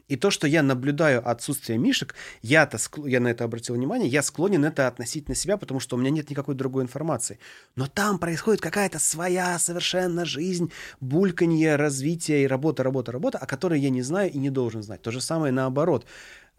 И 0.08 0.16
то, 0.16 0.30
что 0.30 0.46
я 0.46 0.62
наблюдаю 0.62 1.26
отсутствие 1.28 1.78
мишек, 1.78 2.14
я-то, 2.42 2.78
я 3.06 3.20
на 3.20 3.28
это 3.28 3.44
обратил 3.44 3.74
внимание, 3.74 4.08
я 4.08 4.22
склонен 4.22 4.64
это 4.64 4.88
относить 4.88 5.28
на 5.28 5.34
себя, 5.34 5.56
потому 5.56 5.80
что 5.80 5.96
у 5.96 5.98
меня 5.98 6.10
нет 6.10 6.30
никакой 6.30 6.54
другой 6.54 6.82
информации. 6.82 7.38
Но 7.76 7.86
там 7.86 8.18
происходит 8.18 8.60
какая-то 8.60 8.98
своя 8.98 9.58
совершенно 9.58 10.24
жизнь, 10.24 10.72
бульканье, 11.00 11.76
развитие 11.76 12.44
и 12.44 12.46
работа, 12.46 12.82
работа, 12.82 13.12
работа, 13.12 13.38
о 13.38 13.46
которой 13.46 13.80
я 13.80 13.90
не 13.90 14.02
знаю 14.02 14.30
и 14.30 14.38
не 14.38 14.50
должен 14.50 14.82
знать. 14.82 15.02
То 15.02 15.10
же 15.10 15.20
самое 15.20 15.52
наоборот 15.52 16.06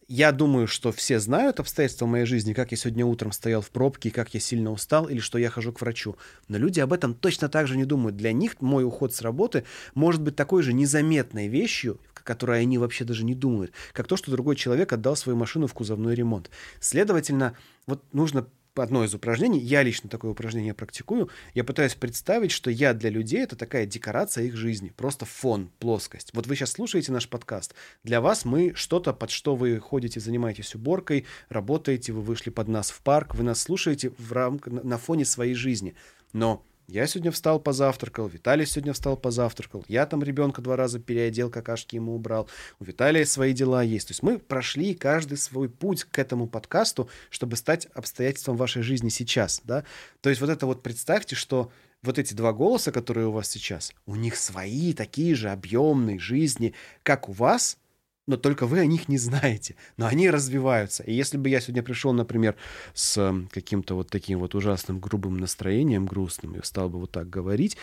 я 0.09 0.31
думаю, 0.31 0.65
что 0.65 0.91
все 0.91 1.19
знают 1.19 1.59
обстоятельства 1.59 2.07
моей 2.07 2.25
жизни, 2.25 2.53
как 2.53 2.71
я 2.71 2.77
сегодня 2.77 3.05
утром 3.05 3.31
стоял 3.31 3.61
в 3.61 3.69
пробке, 3.69 4.09
как 4.09 4.33
я 4.33 4.39
сильно 4.39 4.71
устал, 4.71 5.07
или 5.07 5.19
что 5.19 5.37
я 5.37 5.51
хожу 5.51 5.71
к 5.71 5.81
врачу. 5.81 6.15
Но 6.47 6.57
люди 6.57 6.79
об 6.79 6.93
этом 6.93 7.13
точно 7.13 7.47
так 7.47 7.67
же 7.67 7.77
не 7.77 7.85
думают. 7.85 8.17
Для 8.17 8.33
них 8.33 8.59
мой 8.59 8.83
уход 8.83 9.13
с 9.13 9.21
работы 9.21 9.65
может 9.93 10.23
быть 10.23 10.35
такой 10.35 10.63
же 10.63 10.73
незаметной 10.73 11.47
вещью, 11.47 11.99
которой 12.23 12.61
они 12.61 12.77
вообще 12.77 13.03
даже 13.05 13.23
не 13.25 13.35
думают, 13.35 13.71
как 13.93 14.07
то, 14.07 14.17
что 14.17 14.31
другой 14.31 14.55
человек 14.55 14.91
отдал 14.93 15.15
свою 15.15 15.37
машину 15.37 15.67
в 15.67 15.73
кузовной 15.73 16.15
ремонт. 16.15 16.49
Следовательно, 16.79 17.55
вот 17.85 18.03
нужно 18.13 18.47
одно 18.75 19.03
из 19.03 19.13
упражнений, 19.13 19.59
я 19.59 19.83
лично 19.83 20.09
такое 20.09 20.31
упражнение 20.31 20.73
практикую, 20.73 21.29
я 21.53 21.63
пытаюсь 21.63 21.95
представить, 21.95 22.51
что 22.51 22.69
я 22.71 22.93
для 22.93 23.09
людей 23.09 23.41
это 23.41 23.55
такая 23.55 23.85
декорация 23.85 24.45
их 24.45 24.55
жизни, 24.55 24.93
просто 24.95 25.25
фон, 25.25 25.71
плоскость. 25.79 26.31
Вот 26.33 26.47
вы 26.47 26.55
сейчас 26.55 26.71
слушаете 26.71 27.11
наш 27.11 27.27
подкаст, 27.27 27.73
для 28.03 28.21
вас 28.21 28.45
мы 28.45 28.73
что-то, 28.75 29.13
под 29.13 29.31
что 29.31 29.55
вы 29.55 29.79
ходите, 29.79 30.19
занимаетесь 30.19 30.75
уборкой, 30.75 31.25
работаете, 31.49 32.13
вы 32.13 32.21
вышли 32.21 32.49
под 32.49 32.67
нас 32.67 32.91
в 32.91 33.01
парк, 33.01 33.35
вы 33.35 33.43
нас 33.43 33.61
слушаете 33.61 34.11
в 34.17 34.31
рамках, 34.31 34.83
на 34.83 34.97
фоне 34.97 35.25
своей 35.25 35.55
жизни. 35.55 35.95
Но 36.31 36.63
я 36.89 37.05
сегодня 37.07 37.31
встал, 37.31 37.59
позавтракал, 37.59 38.27
Виталий 38.27 38.65
сегодня 38.65 38.93
встал, 38.93 39.15
позавтракал, 39.15 39.85
я 39.87 40.05
там 40.05 40.23
ребенка 40.23 40.61
два 40.61 40.75
раза 40.75 40.99
переодел, 40.99 41.49
какашки 41.49 41.95
ему 41.95 42.15
убрал, 42.15 42.49
у 42.79 42.83
Виталия 42.83 43.25
свои 43.25 43.53
дела 43.53 43.83
есть. 43.83 44.07
То 44.07 44.11
есть 44.11 44.23
мы 44.23 44.39
прошли 44.39 44.95
каждый 44.95 45.37
свой 45.37 45.69
путь 45.69 46.03
к 46.03 46.17
этому 46.17 46.47
подкасту, 46.47 47.09
чтобы 47.29 47.55
стать 47.55 47.87
обстоятельством 47.93 48.57
вашей 48.57 48.81
жизни 48.81 49.09
сейчас, 49.09 49.61
да. 49.63 49.83
То 50.21 50.29
есть 50.29 50.41
вот 50.41 50.49
это 50.49 50.65
вот 50.65 50.81
представьте, 50.81 51.35
что 51.35 51.71
вот 52.01 52.17
эти 52.17 52.33
два 52.33 52.53
голоса, 52.53 52.91
которые 52.91 53.27
у 53.27 53.31
вас 53.31 53.49
сейчас, 53.49 53.93
у 54.05 54.15
них 54.15 54.35
свои 54.35 54.93
такие 54.93 55.35
же 55.35 55.49
объемные 55.49 56.17
жизни, 56.17 56.73
как 57.03 57.29
у 57.29 57.33
вас– 57.33 57.77
но 58.29 58.37
только 58.37 58.67
вы 58.67 58.79
о 58.79 58.85
них 58.85 59.09
не 59.09 59.17
знаете. 59.17 59.75
Но 59.97 60.05
они 60.05 60.29
развиваются. 60.29 61.03
И 61.03 61.13
если 61.13 61.37
бы 61.37 61.49
я 61.49 61.59
сегодня 61.59 61.81
пришел, 61.81 62.13
например, 62.13 62.55
с 62.93 63.33
каким-то 63.51 63.95
вот 63.95 64.09
таким 64.09 64.39
вот 64.39 64.53
ужасным 64.53 64.99
грубым 64.99 65.37
настроением, 65.37 66.05
грустным, 66.05 66.53
и 66.53 66.63
стал 66.63 66.89
бы 66.89 66.99
вот 66.99 67.11
так 67.11 67.27
говорить, 67.27 67.75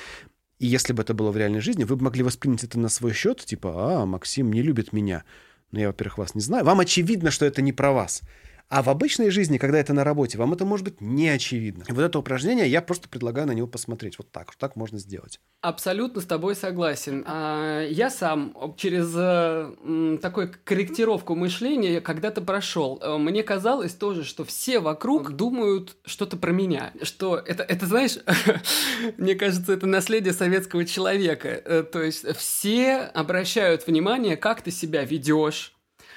и 0.61 0.67
если 0.67 0.93
бы 0.93 1.03
это 1.03 1.15
было 1.15 1.33
в 1.33 1.37
реальной 1.37 1.61
жизни, 1.61 1.83
вы 1.83 1.97
бы 1.97 2.05
могли 2.05 2.23
воспринять 2.23 2.63
это 2.63 2.79
на 2.79 2.89
свой 2.89 3.13
счет, 3.13 3.45
типа, 3.45 4.03
а, 4.03 4.07
Максим 4.07 4.53
не 4.53 4.63
любит 4.63 4.93
меня. 4.93 5.25
Но 5.73 5.81
я, 5.81 5.89
во-первых, 5.89 6.19
вас 6.19 6.35
не 6.37 6.41
знаю. 6.41 6.65
Вам 6.65 6.79
очевидно, 6.79 7.33
что 7.33 7.45
это 7.45 7.61
не 7.61 7.73
про 7.73 7.91
вас. 7.91 8.23
А 8.69 8.83
в 8.83 8.89
обычной 8.89 9.31
жизни, 9.31 9.59
когда 9.59 9.79
это 9.79 9.93
на 9.93 10.03
работе, 10.03 10.39
вам 10.39 10.53
это 10.53 10.65
может 10.65 10.85
быть 10.85 11.01
не 11.01 11.29
очевидно. 11.29 11.85
И 11.89 11.93
вот 11.93 12.03
это 12.03 12.19
упражнение 12.19 12.69
я 12.69 12.83
просто 12.83 13.09
предлагаю 13.09 13.47
на 13.47 13.53
него 13.53 13.69
посмотреть. 13.69 14.19
Вот 14.19 14.33
так, 14.33 14.55
так 14.57 14.75
можно 14.75 14.99
сделать. 14.99 15.41
Абсолютно 15.61 16.21
с 16.21 16.25
тобой 16.25 16.57
согласен. 16.57 17.23
А, 17.27 17.83
я 17.83 18.11
сам 18.11 18.75
через 18.77 19.13
э, 19.17 20.19
такую 20.21 20.53
корректировку 20.65 21.37
мышления 21.37 22.01
когда-то 22.01 22.41
прошел. 22.41 22.99
Э, 23.01 23.19
мне 23.19 23.45
казалось 23.45 23.95
тоже, 23.95 24.25
что 24.25 24.45
все 24.45 24.81
вокруг 24.81 25.37
думают 25.37 25.97
что-то 26.05 26.37
про 26.37 26.51
меня. 26.51 26.93
Что 27.03 27.37
это, 27.37 27.63
это 27.63 27.87
знаешь, 27.87 28.19
мне 29.17 29.37
кажется, 29.37 29.75
это 29.75 29.87
наследие 29.87 30.33
советского 30.33 30.85
человека. 30.85 31.49
Э, 31.49 31.85
то 31.85 32.03
есть 32.03 32.27
все 32.37 32.97
обращают 32.97 33.87
внимание, 33.87 34.37
как 34.37 34.63
ты 34.63 34.73
себя 34.73 35.05
ведешь, 35.05 35.76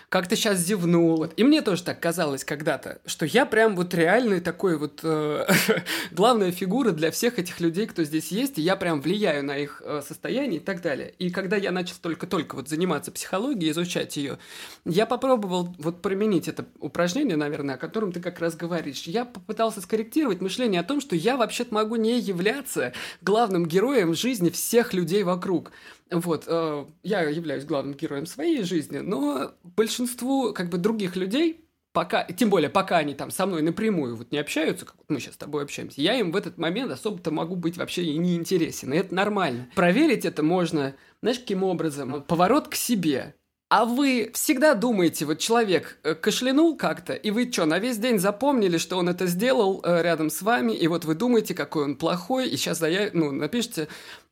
как 0.09 0.27
ты 0.27 0.35
сейчас 0.35 0.59
зевнул. 0.59 1.25
И 1.25 1.43
мне 1.43 1.61
тоже 1.61 1.83
так 1.83 1.99
казалось 1.99 2.43
когда-то, 2.43 2.99
что 3.05 3.25
я 3.27 3.45
прям 3.45 3.75
вот 3.75 3.93
реальный 3.93 4.41
такой 4.41 4.77
вот 4.77 5.01
э, 5.03 5.45
главная 6.11 6.51
фигура 6.51 6.91
для 6.91 7.11
всех 7.11 7.37
этих 7.37 7.59
людей, 7.59 7.85
кто 7.85 8.03
здесь 8.03 8.31
есть, 8.31 8.57
и 8.57 8.61
я 8.61 8.75
прям 8.75 9.01
влияю 9.01 9.45
на 9.45 9.57
их 9.57 9.83
э, 9.85 10.01
состояние 10.05 10.59
и 10.59 10.63
так 10.63 10.81
далее. 10.81 11.13
И 11.19 11.29
когда 11.29 11.57
я 11.57 11.71
начал 11.71 11.95
только-только 12.01 12.55
вот 12.55 12.67
заниматься 12.67 13.11
психологией, 13.11 13.71
изучать 13.71 14.17
ее, 14.17 14.39
я 14.83 15.05
попробовал 15.05 15.75
вот 15.77 16.01
применить 16.01 16.47
это 16.47 16.65
упражнение, 16.79 17.37
наверное, 17.37 17.75
о 17.75 17.77
котором 17.77 18.11
ты 18.11 18.19
как 18.19 18.39
раз 18.39 18.55
говоришь. 18.55 19.03
Я 19.03 19.25
попытался 19.25 19.79
скорректировать 19.79 20.41
мышление 20.41 20.81
о 20.81 20.83
том, 20.85 21.01
что 21.01 21.15
я 21.15 21.37
вообще-то 21.37 21.73
могу 21.73 21.95
не 21.97 22.19
являться 22.19 22.93
главным 23.21 23.67
героем 23.67 24.15
жизни 24.15 24.49
всех 24.49 24.93
людей 24.93 25.21
вокруг. 25.21 25.71
Вот, 26.11 26.45
э, 26.47 26.85
я 27.03 27.21
являюсь 27.21 27.65
главным 27.65 27.93
героем 27.93 28.25
своей 28.25 28.63
жизни, 28.63 28.97
но 28.97 29.51
большинству 29.63 30.53
как 30.53 30.69
бы 30.69 30.77
других 30.77 31.15
людей, 31.15 31.65
пока, 31.93 32.23
тем 32.23 32.49
более 32.49 32.69
пока 32.69 32.97
они 32.97 33.13
там 33.13 33.29
со 33.29 33.45
мной 33.45 33.61
напрямую 33.61 34.15
вот 34.15 34.31
не 34.31 34.39
общаются, 34.39 34.85
как 34.85 34.95
мы 35.07 35.19
сейчас 35.19 35.35
с 35.35 35.37
тобой 35.37 35.63
общаемся, 35.63 36.01
я 36.01 36.15
им 36.15 36.31
в 36.31 36.35
этот 36.35 36.57
момент 36.57 36.91
особо-то 36.91 37.31
могу 37.31 37.55
быть 37.55 37.77
вообще 37.77 38.03
и 38.03 38.17
не 38.17 38.35
интересен, 38.35 38.93
и 38.93 38.97
это 38.97 39.13
нормально. 39.13 39.69
Проверить 39.75 40.25
это 40.25 40.41
можно, 40.41 40.95
знаешь, 41.21 41.39
каким 41.39 41.63
образом? 41.63 42.23
Поворот 42.23 42.67
к 42.69 42.75
себе. 42.75 43.35
А 43.69 43.85
вы 43.85 44.31
всегда 44.33 44.73
думаете, 44.73 45.25
вот 45.25 45.37
человек 45.37 45.99
э, 46.01 46.15
кашлянул 46.15 46.75
как-то, 46.75 47.13
и 47.13 47.29
вы 47.29 47.51
что, 47.51 47.65
на 47.65 47.77
весь 47.77 47.99
день 47.99 48.17
запомнили, 48.17 48.79
что 48.79 48.97
он 48.97 49.09
это 49.09 49.27
сделал 49.27 49.83
э, 49.85 50.01
рядом 50.01 50.31
с 50.31 50.41
вами, 50.41 50.71
и 50.71 50.87
вот 50.87 51.05
вы 51.05 51.13
думаете, 51.13 51.53
какой 51.53 51.83
он 51.83 51.95
плохой, 51.95 52.49
и 52.49 52.57
сейчас 52.57 52.79
заяв... 52.79 53.13
ну, 53.13 53.31
напишите 53.31 53.87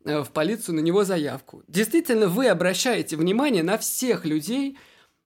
в 0.08 0.30
полицию 0.32 0.76
на 0.76 0.80
него 0.80 1.04
заявку. 1.04 1.64
Действительно, 1.68 2.28
вы 2.28 2.48
обращаете 2.48 3.16
внимание 3.16 3.64
на 3.64 3.78
всех 3.78 4.26
людей, 4.26 4.78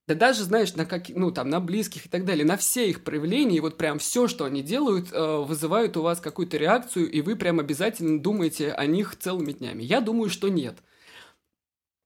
да 0.08 0.16
даже, 0.16 0.44
знаешь, 0.44 0.76
на 0.76 0.86
как, 0.86 1.10
ну, 1.10 1.32
там, 1.32 1.50
на 1.50 1.60
близких 1.60 2.08
и 2.08 2.10
так 2.10 2.26
далее, 2.26 2.46
на 2.46 2.58
все 2.58 2.90
их 2.90 3.04
проявления, 3.04 3.58
и 3.58 3.62
вот 3.62 3.78
прям 3.78 4.00
все, 4.00 4.28
что 4.28 4.46
они 4.46 4.62
делают, 4.62 5.10
э, 5.12 5.38
вызывают 5.48 5.96
у 5.96 6.02
вас 6.02 6.20
какую-то 6.20 6.58
реакцию, 6.58 7.10
и 7.10 7.22
вы 7.22 7.36
прям 7.36 7.60
обязательно 7.60 8.20
думаете 8.20 8.72
о 8.72 8.86
них 8.86 9.16
целыми 9.18 9.54
днями. 9.54 9.84
Я 9.84 10.02
думаю, 10.02 10.30
что 10.30 10.50
нет. 10.50 10.78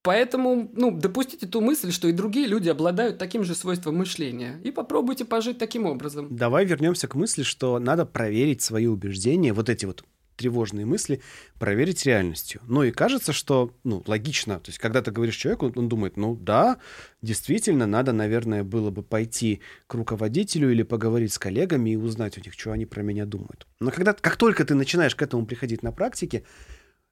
Поэтому, 0.04 0.70
ну, 0.74 0.92
допустите 0.92 1.48
ту 1.48 1.62
мысль, 1.62 1.92
что 1.92 2.08
и 2.08 2.12
другие 2.12 2.46
люди 2.46 2.70
обладают 2.70 3.18
таким 3.18 3.44
же 3.44 3.56
свойством 3.56 3.96
мышления, 3.96 4.62
и 4.64 4.70
попробуйте 4.70 5.26
пожить 5.26 5.58
таким 5.58 5.88
образом. 5.88 6.28
Давай 6.36 6.64
вернемся 6.64 7.08
к 7.08 7.16
мысли, 7.16 7.42
что 7.42 7.80
надо 7.80 8.06
проверить 8.06 8.62
свои 8.62 8.86
убеждения, 8.86 9.52
вот 9.52 9.68
эти 9.68 9.86
вот 9.86 10.04
тревожные 10.36 10.86
мысли 10.86 11.22
проверить 11.60 12.06
реальностью. 12.06 12.62
Ну 12.68 12.84
и 12.84 12.92
кажется, 12.92 13.34
что, 13.34 13.74
ну, 13.84 14.04
логично. 14.08 14.60
То 14.60 14.70
есть, 14.70 14.80
когда 14.80 15.02
ты 15.02 15.12
говоришь 15.12 15.36
человеку, 15.36 15.72
он 15.76 15.90
думает, 15.90 16.18
ну 16.18 16.36
да, 16.36 16.78
действительно, 17.22 17.86
надо, 17.86 18.12
наверное, 18.12 18.64
было 18.64 18.92
бы 18.92 19.04
пойти 19.04 19.62
к 19.88 19.94
руководителю 19.94 20.72
или 20.72 20.84
поговорить 20.84 21.34
с 21.34 21.40
коллегами 21.40 21.92
и 21.92 21.96
узнать 21.96 22.38
у 22.38 22.42
них, 22.42 22.54
что 22.54 22.72
они 22.72 22.86
про 22.86 23.02
меня 23.02 23.26
думают. 23.26 23.68
Но 23.80 23.92
когда, 23.92 24.14
как 24.14 24.38
только 24.38 24.66
ты 24.66 24.76
начинаешь 24.76 25.16
к 25.16 25.22
этому 25.22 25.46
приходить 25.46 25.84
на 25.84 25.92
практике, 25.92 26.44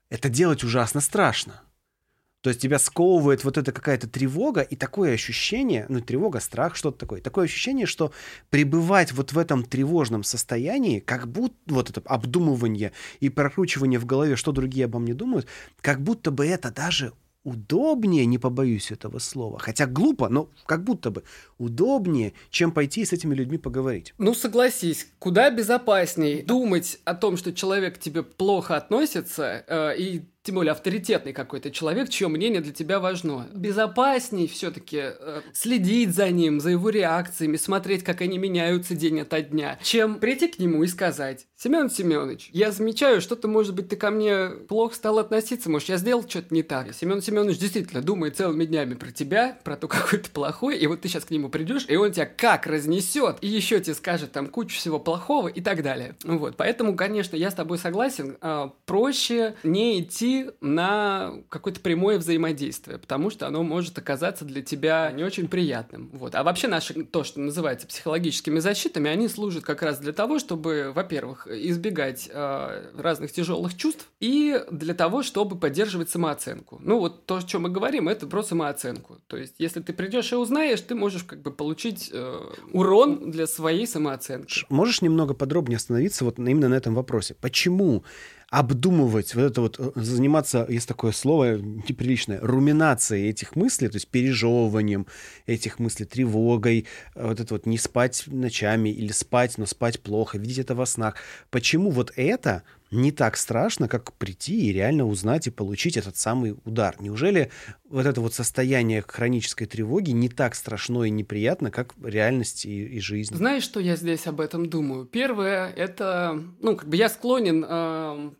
это 0.09 0.29
делать 0.29 0.63
ужасно 0.63 1.01
страшно. 1.01 1.63
То 2.43 2.49
есть 2.49 2.59
тебя 2.61 2.77
сковывает 2.77 3.45
вот 3.45 3.57
эта 3.57 3.71
какая-то 3.71 4.09
тревога 4.09 4.61
и 4.61 4.75
такое 4.75 5.13
ощущение, 5.13 5.85
ну 5.87 6.01
тревога, 6.01 6.41
страх, 6.41 6.75
что-то 6.75 6.97
такое, 6.97 7.21
такое 7.21 7.45
ощущение, 7.45 7.85
что 7.85 8.11
пребывать 8.49 9.13
вот 9.13 9.31
в 9.31 9.37
этом 9.37 9.63
тревожном 9.63 10.23
состоянии, 10.23 10.99
как 10.99 11.29
будто 11.29 11.55
вот 11.67 11.89
это 11.89 12.01
обдумывание 12.05 12.91
и 13.21 13.29
прокручивание 13.29 13.97
в 13.97 14.05
голове, 14.05 14.35
что 14.35 14.51
другие 14.51 14.85
обо 14.85 14.99
мне 14.99 15.13
думают, 15.13 15.47
как 15.79 16.01
будто 16.01 16.31
бы 16.31 16.45
это 16.45 16.69
даже 16.69 17.13
удобнее, 17.45 18.25
не 18.25 18.37
побоюсь 18.37 18.91
этого 18.91 19.19
слова, 19.19 19.57
хотя 19.59 19.85
глупо, 19.85 20.27
но 20.27 20.49
как 20.65 20.83
будто 20.83 21.11
бы 21.11 21.23
удобнее, 21.57 22.33
чем 22.49 22.71
пойти 22.71 23.05
с 23.05 23.13
этими 23.13 23.33
людьми 23.35 23.57
поговорить. 23.57 24.13
Ну, 24.17 24.33
согласись, 24.33 25.07
куда 25.19 25.49
безопаснее 25.49 26.43
думать 26.43 26.99
о 27.05 27.15
том, 27.15 27.37
что 27.37 27.53
человек 27.53 27.95
к 27.95 27.99
тебе 27.99 28.23
плохо 28.23 28.75
относится, 28.75 29.63
э, 29.67 29.97
и 29.97 30.23
тем 30.43 30.55
более 30.55 30.73
авторитетный 30.73 31.31
какой-то 31.31 31.71
человек, 31.71 32.09
чье 32.09 32.27
мнение 32.27 32.59
для 32.59 32.73
тебя 32.73 32.99
важно. 32.99 33.47
Безопасней 33.53 34.47
все-таки 34.47 34.99
э, 35.01 35.41
следить 35.53 36.13
за 36.13 36.29
ним, 36.31 36.59
за 36.59 36.71
его 36.71 36.89
реакциями, 36.89 37.55
смотреть, 37.55 38.03
как 38.03 38.19
они 38.19 38.37
меняются 38.37 38.93
день 38.93 39.21
ото 39.21 39.41
дня, 39.41 39.79
чем 39.81 40.19
прийти 40.19 40.49
к 40.49 40.59
нему 40.59 40.83
и 40.83 40.87
сказать, 40.87 41.47
Семен 41.55 41.89
Семенович, 41.89 42.49
я 42.51 42.71
замечаю, 42.71 43.21
что-то, 43.21 43.47
может 43.47 43.73
быть, 43.73 43.87
ты 43.87 43.95
ко 43.95 44.11
мне 44.11 44.49
плохо 44.67 44.95
стал 44.95 45.19
относиться, 45.19 45.69
может, 45.69 45.87
я 45.87 45.95
сделал 45.95 46.27
что-то 46.27 46.53
не 46.53 46.61
так. 46.61 46.93
Семен 46.93 47.21
Семенович 47.21 47.57
действительно 47.57 48.01
думает 48.01 48.35
целыми 48.35 48.65
днями 48.65 48.95
про 48.95 49.11
тебя, 49.11 49.57
про 49.63 49.77
то, 49.77 49.87
какой 49.87 50.19
ты 50.19 50.29
плохой, 50.29 50.77
и 50.77 50.85
вот 50.87 50.99
ты 50.99 51.07
сейчас 51.07 51.23
к 51.23 51.31
нему 51.31 51.47
придешь, 51.47 51.85
и 51.87 51.95
он 51.95 52.11
тебя 52.11 52.25
как 52.25 52.67
разнесет, 52.67 53.37
и 53.39 53.47
еще 53.47 53.79
тебе 53.79 53.93
скажет 53.93 54.33
там 54.33 54.47
кучу 54.47 54.75
всего 54.75 54.99
плохого 54.99 55.47
и 55.47 55.61
так 55.61 55.83
далее. 55.83 56.17
Вот, 56.25 56.57
поэтому, 56.57 56.97
конечно, 56.97 57.37
я 57.37 57.49
с 57.49 57.53
тобой 57.53 57.77
согласен, 57.77 58.35
э, 58.41 58.69
проще 58.85 59.55
не 59.63 60.01
идти 60.01 60.32
на 60.61 61.33
какое-то 61.49 61.79
прямое 61.79 62.17
взаимодействие, 62.17 62.97
потому 62.97 63.29
что 63.29 63.47
оно 63.47 63.63
может 63.63 63.97
оказаться 63.97 64.45
для 64.45 64.61
тебя 64.61 65.11
не 65.11 65.23
очень 65.23 65.47
приятным. 65.47 66.09
Вот. 66.13 66.35
А 66.35 66.43
вообще 66.43 66.67
наши, 66.67 66.93
то, 67.05 67.23
что 67.23 67.39
называется 67.39 67.87
психологическими 67.87 68.59
защитами, 68.59 69.09
они 69.09 69.27
служат 69.27 69.63
как 69.63 69.81
раз 69.81 69.99
для 69.99 70.13
того, 70.13 70.39
чтобы, 70.39 70.91
во-первых, 70.93 71.47
избегать 71.47 72.29
э, 72.31 72.91
разных 72.97 73.31
тяжелых 73.31 73.75
чувств 73.75 74.07
и 74.19 74.61
для 74.71 74.93
того, 74.93 75.23
чтобы 75.23 75.57
поддерживать 75.57 76.09
самооценку. 76.09 76.79
Ну 76.83 76.99
вот 76.99 77.25
то, 77.25 77.37
о 77.37 77.43
чем 77.43 77.63
мы 77.63 77.69
говорим, 77.69 78.09
это 78.09 78.27
про 78.27 78.43
самооценку. 78.43 79.19
То 79.27 79.37
есть, 79.37 79.55
если 79.59 79.81
ты 79.81 79.93
придешь 79.93 80.31
и 80.31 80.35
узнаешь, 80.35 80.81
ты 80.81 80.95
можешь 80.95 81.23
как 81.23 81.41
бы 81.41 81.51
получить 81.51 82.09
э, 82.11 82.39
урон 82.71 83.31
для 83.31 83.47
своей 83.47 83.87
самооценки. 83.87 84.65
Можешь 84.69 85.01
немного 85.01 85.33
подробнее 85.33 85.77
остановиться 85.77 86.25
вот 86.25 86.39
именно 86.39 86.69
на 86.69 86.75
этом 86.75 86.95
вопросе? 86.95 87.35
Почему 87.35 88.03
обдумывать, 88.53 89.33
вот 89.33 89.41
это 89.41 89.61
вот, 89.61 89.79
э, 89.79 89.91
заниматься, 89.95 90.67
есть 90.69 90.87
такое 90.87 91.11
слово 91.11 91.57
неприличное, 91.57 92.39
руминацией 92.39 93.27
этих 93.29 93.55
мыслей, 93.55 93.87
то 93.87 93.95
есть 93.95 94.07
пережевыванием 94.09 95.07
этих 95.47 95.79
мыслей, 95.79 96.05
тревогой, 96.05 96.85
э, 97.15 97.27
вот 97.27 97.39
это 97.39 97.55
вот 97.55 97.65
не 97.65 97.79
спать 97.79 98.25
ночами 98.27 98.89
или 98.89 99.11
спать, 99.11 99.57
но 99.57 99.65
спать 99.65 100.01
плохо, 100.01 100.37
видеть 100.37 100.59
это 100.59 100.75
во 100.75 100.85
снах. 100.85 101.15
Почему 101.49 101.89
вот 101.89 102.13
это 102.15 102.61
не 102.91 103.11
так 103.11 103.37
страшно, 103.37 103.87
как 103.87 104.13
прийти 104.13 104.67
и 104.67 104.71
реально 104.71 105.07
узнать 105.07 105.47
и 105.47 105.49
получить 105.49 105.97
этот 105.97 106.15
самый 106.15 106.55
удар? 106.63 106.95
Неужели 106.99 107.49
вот 107.89 108.05
это 108.05 108.21
вот 108.21 108.35
состояние 108.35 109.01
хронической 109.01 109.65
тревоги 109.65 110.11
не 110.11 110.29
так 110.29 110.53
страшно 110.53 111.05
и 111.05 111.09
неприятно, 111.09 111.71
как 111.71 111.95
реальность 112.03 112.67
и, 112.67 112.85
и 112.85 112.99
жизнь? 112.99 113.35
Знаешь, 113.35 113.63
что 113.63 113.79
я 113.79 113.95
здесь 113.95 114.27
об 114.27 114.39
этом 114.39 114.69
думаю? 114.69 115.05
Первое, 115.05 115.71
это, 115.71 116.39
ну, 116.59 116.75
как 116.75 116.87
бы 116.87 116.95
я 116.95 117.09
склонен 117.09 117.65
э, 117.67 118.31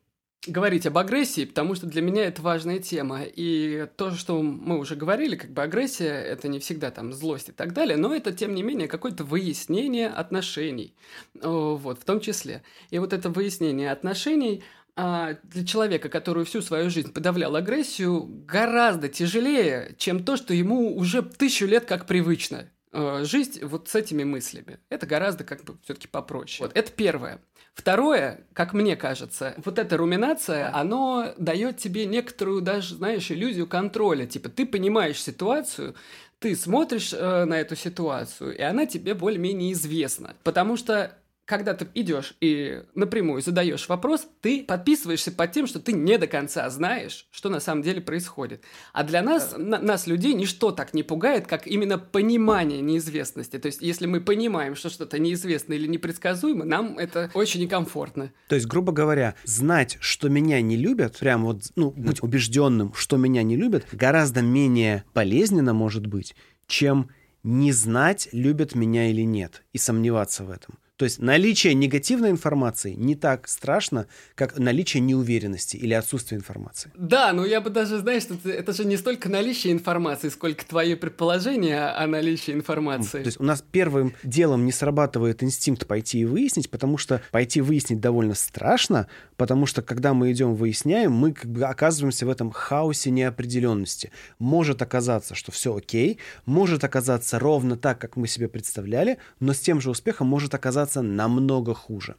говорить 0.47 0.85
об 0.85 0.97
агрессии, 0.97 1.45
потому 1.45 1.75
что 1.75 1.88
для 1.88 2.01
меня 2.01 2.25
это 2.25 2.41
важная 2.41 2.79
тема. 2.79 3.21
И 3.23 3.88
то, 3.95 4.12
что 4.12 4.41
мы 4.41 4.77
уже 4.77 4.95
говорили, 4.95 5.35
как 5.35 5.51
бы 5.51 5.62
агрессия– 5.62 6.13
это 6.25 6.47
не 6.47 6.59
всегда 6.59 6.91
там 6.91 7.13
злость 7.13 7.50
и 7.50 7.51
так 7.51 7.73
далее, 7.73 7.97
но 7.97 8.13
это, 8.13 8.33
тем 8.33 8.53
не 8.53 8.63
менее, 8.63 8.88
какое-то 8.88 9.23
выяснение 9.23 10.09
отношений, 10.09 10.95
вот, 11.33 12.00
в 12.00 12.03
том 12.03 12.19
числе. 12.19 12.63
И 12.89 13.00
вот 13.00 13.13
это 13.13 13.29
выяснение 13.29 13.91
отношений 13.91 14.63
а, 14.95 15.38
для 15.43 15.65
человека, 15.65 16.09
который 16.09 16.45
всю 16.45 16.62
свою 16.62 16.89
жизнь 16.89 17.13
подавлял 17.13 17.55
агрессию, 17.55 18.23
гораздо 18.45 19.09
тяжелее, 19.09 19.95
чем 19.97 20.23
то, 20.23 20.38
что 20.38 20.53
ему 20.53 20.95
уже 20.95 21.23
тысячу 21.23 21.65
лет 21.65 21.85
как 21.85 22.05
привычно 22.05 22.57
э, 22.57 22.83
жить 23.23 23.62
вот 23.63 23.89
с 23.89 23.95
этими 23.95 24.23
мыслями. 24.23 24.79
Это 24.89 25.05
гораздо 25.05 25.43
как 25.43 25.63
бы 25.63 25.77
все-таки 25.83 26.07
попроще. 26.07 26.67
Вот, 26.67 26.77
это 26.77 26.91
первое. 26.91 27.39
Второе, 27.73 28.41
как 28.53 28.73
мне 28.73 28.95
кажется, 28.95 29.55
вот 29.65 29.79
эта 29.79 29.97
руминация, 29.97 30.73
оно 30.75 31.33
дает 31.38 31.77
тебе 31.77 32.05
некоторую 32.05 32.62
даже, 32.62 32.95
знаешь, 32.95 33.31
иллюзию 33.31 33.65
контроля. 33.65 34.27
Типа 34.27 34.50
ты 34.50 34.65
понимаешь 34.65 35.21
ситуацию, 35.21 35.95
ты 36.38 36.55
смотришь 36.55 37.13
э, 37.13 37.45
на 37.45 37.59
эту 37.59 37.75
ситуацию, 37.75 38.55
и 38.55 38.62
она 38.62 38.85
тебе 38.85 39.15
более-менее 39.15 39.71
известна. 39.73 40.35
Потому 40.43 40.77
что 40.77 41.17
когда 41.45 41.73
ты 41.73 41.88
идешь 41.93 42.35
и 42.39 42.83
напрямую 42.95 43.41
задаешь 43.41 43.89
вопрос, 43.89 44.27
ты 44.41 44.63
подписываешься 44.63 45.31
под 45.31 45.51
тем, 45.51 45.67
что 45.67 45.79
ты 45.79 45.91
не 45.91 46.17
до 46.17 46.27
конца 46.27 46.69
знаешь, 46.69 47.27
что 47.31 47.50
на 47.50 47.59
самом 47.59 47.81
деле 47.81 48.00
происходит. 48.00 48.63
А 48.93 49.03
для 49.03 49.21
нас, 49.21 49.55
на, 49.57 49.79
нас 49.79 50.07
людей, 50.07 50.33
ничто 50.33 50.71
так 50.71 50.93
не 50.93 51.03
пугает, 51.03 51.45
как 51.47 51.67
именно 51.67 51.97
понимание 51.97 52.81
неизвестности. 52.81 53.59
То 53.59 53.67
есть, 53.67 53.81
если 53.81 54.05
мы 54.05 54.21
понимаем, 54.21 54.75
что 54.75 54.89
что-то 54.89 55.19
неизвестно 55.19 55.73
или 55.73 55.88
непредсказуемо, 55.88 56.63
нам 56.63 56.97
это 56.97 57.29
очень 57.33 57.62
некомфортно. 57.62 58.31
То 58.47 58.55
есть, 58.55 58.67
грубо 58.67 58.93
говоря, 58.93 59.35
знать, 59.43 59.97
что 60.00 60.29
меня 60.29 60.62
не 60.62 60.77
любят, 60.77 61.19
прям 61.19 61.43
вот, 61.43 61.63
ну, 61.75 61.91
быть 61.91 62.23
убежденным, 62.23 62.93
что 62.93 63.17
меня 63.17 63.43
не 63.43 63.57
любят, 63.57 63.85
гораздо 63.91 64.41
менее 64.41 65.03
болезненно 65.13 65.73
может 65.73 66.07
быть, 66.07 66.35
чем 66.67 67.09
не 67.43 67.73
знать, 67.73 68.29
любят 68.31 68.75
меня 68.75 69.09
или 69.09 69.21
нет, 69.21 69.63
и 69.73 69.77
сомневаться 69.77 70.45
в 70.45 70.50
этом. 70.50 70.77
То 71.03 71.05
есть 71.05 71.19
наличие 71.19 71.74
негативной 71.74 72.29
информации 72.29 72.93
не 72.93 73.15
так 73.15 73.50
страшно, 73.50 74.07
как 74.36 74.57
наличие 74.57 75.01
неуверенности 75.01 75.75
или 75.75 75.93
отсутствие 75.93 76.39
информации. 76.39 76.93
Да, 76.95 77.33
но 77.33 77.45
я 77.45 77.60
бы 77.60 77.69
даже, 77.69 78.00
знаешь, 78.00 78.24
это, 78.24 78.50
это 78.50 78.72
же 78.72 78.86
не 78.86 78.95
столько 78.95 79.27
наличие 79.27 79.74
информации, 79.74 80.29
сколько 80.29 80.65
твои 80.65 80.95
предположения 80.95 81.89
о 81.89 82.07
наличии 82.07 82.53
информации. 82.53 83.19
То 83.19 83.25
есть 83.25 83.41
у 83.41 83.43
нас 83.43 83.62
первым 83.69 84.13
делом 84.24 84.63
не 84.63 84.72
срабатывает 84.72 85.43
инстинкт 85.43 85.86
пойти 85.88 86.19
и 86.19 86.25
выяснить, 86.25 86.69
потому 86.69 86.98
что 86.98 87.22
пойти 87.31 87.60
выяснить 87.60 88.00
довольно 88.00 88.33
страшно, 88.33 89.07
потому 89.36 89.65
что 89.65 89.81
когда 89.81 90.13
мы 90.13 90.31
идем 90.31 90.55
выясняем, 90.55 91.12
мы 91.12 91.33
как 91.33 91.51
бы 91.51 91.63
оказываемся 91.63 92.25
в 92.25 92.29
этом 92.29 92.50
хаосе 92.50 93.12
неопределенности. 93.12 94.10
Может 94.39 94.81
оказаться, 94.81 95.36
что 95.36 95.51
все 95.51 95.75
окей, 95.75 96.19
может 96.45 96.86
оказаться 96.86 97.39
ровно 97.39 97.75
так, 97.75 98.00
как 98.00 98.15
мы 98.15 98.25
себе 98.25 98.48
представляли, 98.48 99.17
но 99.41 99.51
с 99.51 99.60
тем 99.60 99.81
же 99.81 99.89
успехом 99.89 100.27
может 100.27 100.53
оказаться 100.53 100.92
оказаться 100.93 101.01
намного 101.01 101.73
хуже. 101.73 102.15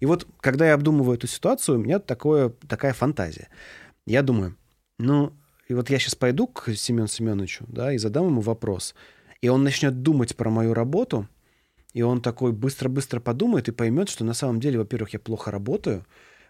И 0.00 0.06
вот, 0.06 0.26
когда 0.40 0.66
я 0.66 0.74
обдумываю 0.74 1.16
эту 1.16 1.26
ситуацию, 1.26 1.78
у 1.78 1.82
меня 1.82 1.98
такое, 1.98 2.50
такая 2.68 2.92
фантазия. 2.92 3.48
Я 4.06 4.22
думаю, 4.22 4.54
ну, 4.98 5.32
и 5.70 5.74
вот 5.74 5.90
я 5.90 5.98
сейчас 5.98 6.14
пойду 6.14 6.46
к 6.46 6.74
Семену 6.74 7.08
Семеновичу, 7.08 7.64
да, 7.68 7.92
и 7.92 7.98
задам 7.98 8.26
ему 8.26 8.40
вопрос. 8.40 8.94
И 9.42 9.48
он 9.48 9.64
начнет 9.64 10.02
думать 10.02 10.36
про 10.36 10.50
мою 10.50 10.74
работу, 10.74 11.26
и 11.94 12.02
он 12.02 12.20
такой 12.20 12.52
быстро-быстро 12.52 13.20
подумает 13.20 13.68
и 13.68 13.72
поймет, 13.72 14.08
что 14.08 14.24
на 14.24 14.34
самом 14.34 14.60
деле, 14.60 14.78
во-первых, 14.78 15.14
я 15.14 15.18
плохо 15.18 15.50
работаю, 15.50 16.04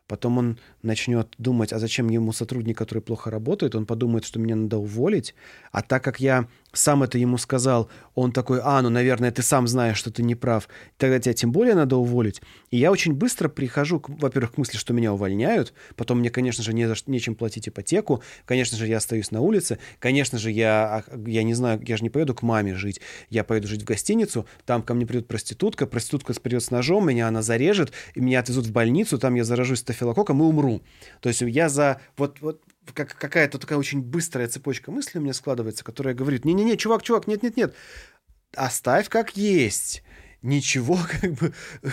Потом 0.09 0.39
он 0.39 0.59
начнет 0.83 1.35
думать, 1.39 1.73
а 1.73 1.79
зачем 1.79 2.11
ему 2.11 2.33
сотрудник, 2.33 2.77
который 2.77 3.03
плохо 3.03 3.31
работает? 3.31 3.75
Он 3.75 3.87
подумает, 3.87 4.25
что 4.25 4.41
меня 4.41 4.57
надо 4.57 4.79
уволить. 4.79 5.35
А 5.71 5.83
так 5.83 6.03
как 6.03 6.21
я 6.21 6.49
сам 6.73 7.03
это 7.03 7.19
ему 7.19 7.39
сказал, 7.39 7.91
он 8.15 8.33
такой, 8.33 8.61
а, 8.63 8.81
ну, 8.83 8.89
наверное, 8.89 9.31
ты 9.31 9.43
сам 9.43 9.67
знаешь, 9.67 9.97
что 9.97 10.11
ты 10.11 10.23
не 10.23 10.35
прав, 10.35 10.69
тогда 10.97 11.19
тебя 11.19 11.35
тем 11.35 11.53
более 11.53 11.75
надо 11.75 11.97
уволить. 11.97 12.41
И 12.71 12.79
я 12.79 12.91
очень 12.91 13.15
быстро 13.15 13.49
прихожу, 13.49 14.03
во-первых, 14.07 14.55
к 14.55 14.59
мысли, 14.59 14.79
что 14.79 14.93
меня 14.93 15.13
увольняют, 15.13 15.73
потом 15.97 16.21
мне, 16.21 16.31
конечно 16.31 16.63
же, 16.63 16.73
не 16.73 16.87
за, 16.87 16.95
нечем 17.07 17.35
платить 17.35 17.69
ипотеку, 17.69 18.23
конечно 18.45 18.77
же, 18.77 18.87
я 18.87 18.99
остаюсь 18.99 19.31
на 19.31 19.41
улице, 19.41 19.79
конечно 19.99 20.39
же, 20.39 20.51
я, 20.51 21.05
а, 21.07 21.19
я 21.27 21.43
не 21.43 21.55
знаю, 21.55 21.81
я 21.87 21.97
же 21.97 22.03
не 22.03 22.11
поеду 22.11 22.35
к 22.35 22.43
маме 22.43 22.75
жить, 22.75 23.01
я 23.31 23.45
поеду 23.45 23.69
жить 23.69 23.83
в 23.83 23.85
гостиницу, 23.85 24.47
там 24.65 24.83
ко 24.83 24.95
мне 24.95 25.07
придет 25.07 25.29
проститутка, 25.29 25.87
проститутка 25.87 26.33
придет 26.35 26.63
с 26.63 26.71
ножом, 26.71 27.07
меня 27.07 27.29
она 27.29 27.43
зарежет, 27.43 27.93
и 28.15 28.21
меня 28.21 28.41
отвезут 28.41 28.67
в 28.67 28.73
больницу, 28.73 29.19
там 29.19 29.35
я 29.35 29.45
заражусь 29.45 29.81
стафилококком 29.81 30.41
и 30.41 30.45
умру. 30.45 30.83
То 31.21 31.29
есть 31.29 31.43
я 31.43 31.69
за... 31.69 32.01
Вот, 32.17 32.41
вот 32.41 32.63
как, 32.95 33.17
какая-то 33.17 33.59
такая 33.59 33.79
очень 33.79 34.03
быстрая 34.03 34.49
цепочка 34.49 34.91
мыслей 34.91 35.21
у 35.21 35.23
меня 35.23 35.33
складывается, 35.33 35.85
которая 35.85 36.15
говорит, 36.15 36.45
не-не-не, 36.45 36.77
чувак, 36.77 37.03
чувак, 37.03 37.27
нет-нет-нет, 37.27 37.75
оставь 38.55 39.09
как 39.09 39.37
есть. 39.37 40.03
Ничего, 40.43 40.99
как 41.21 41.35
бы, 41.35 41.55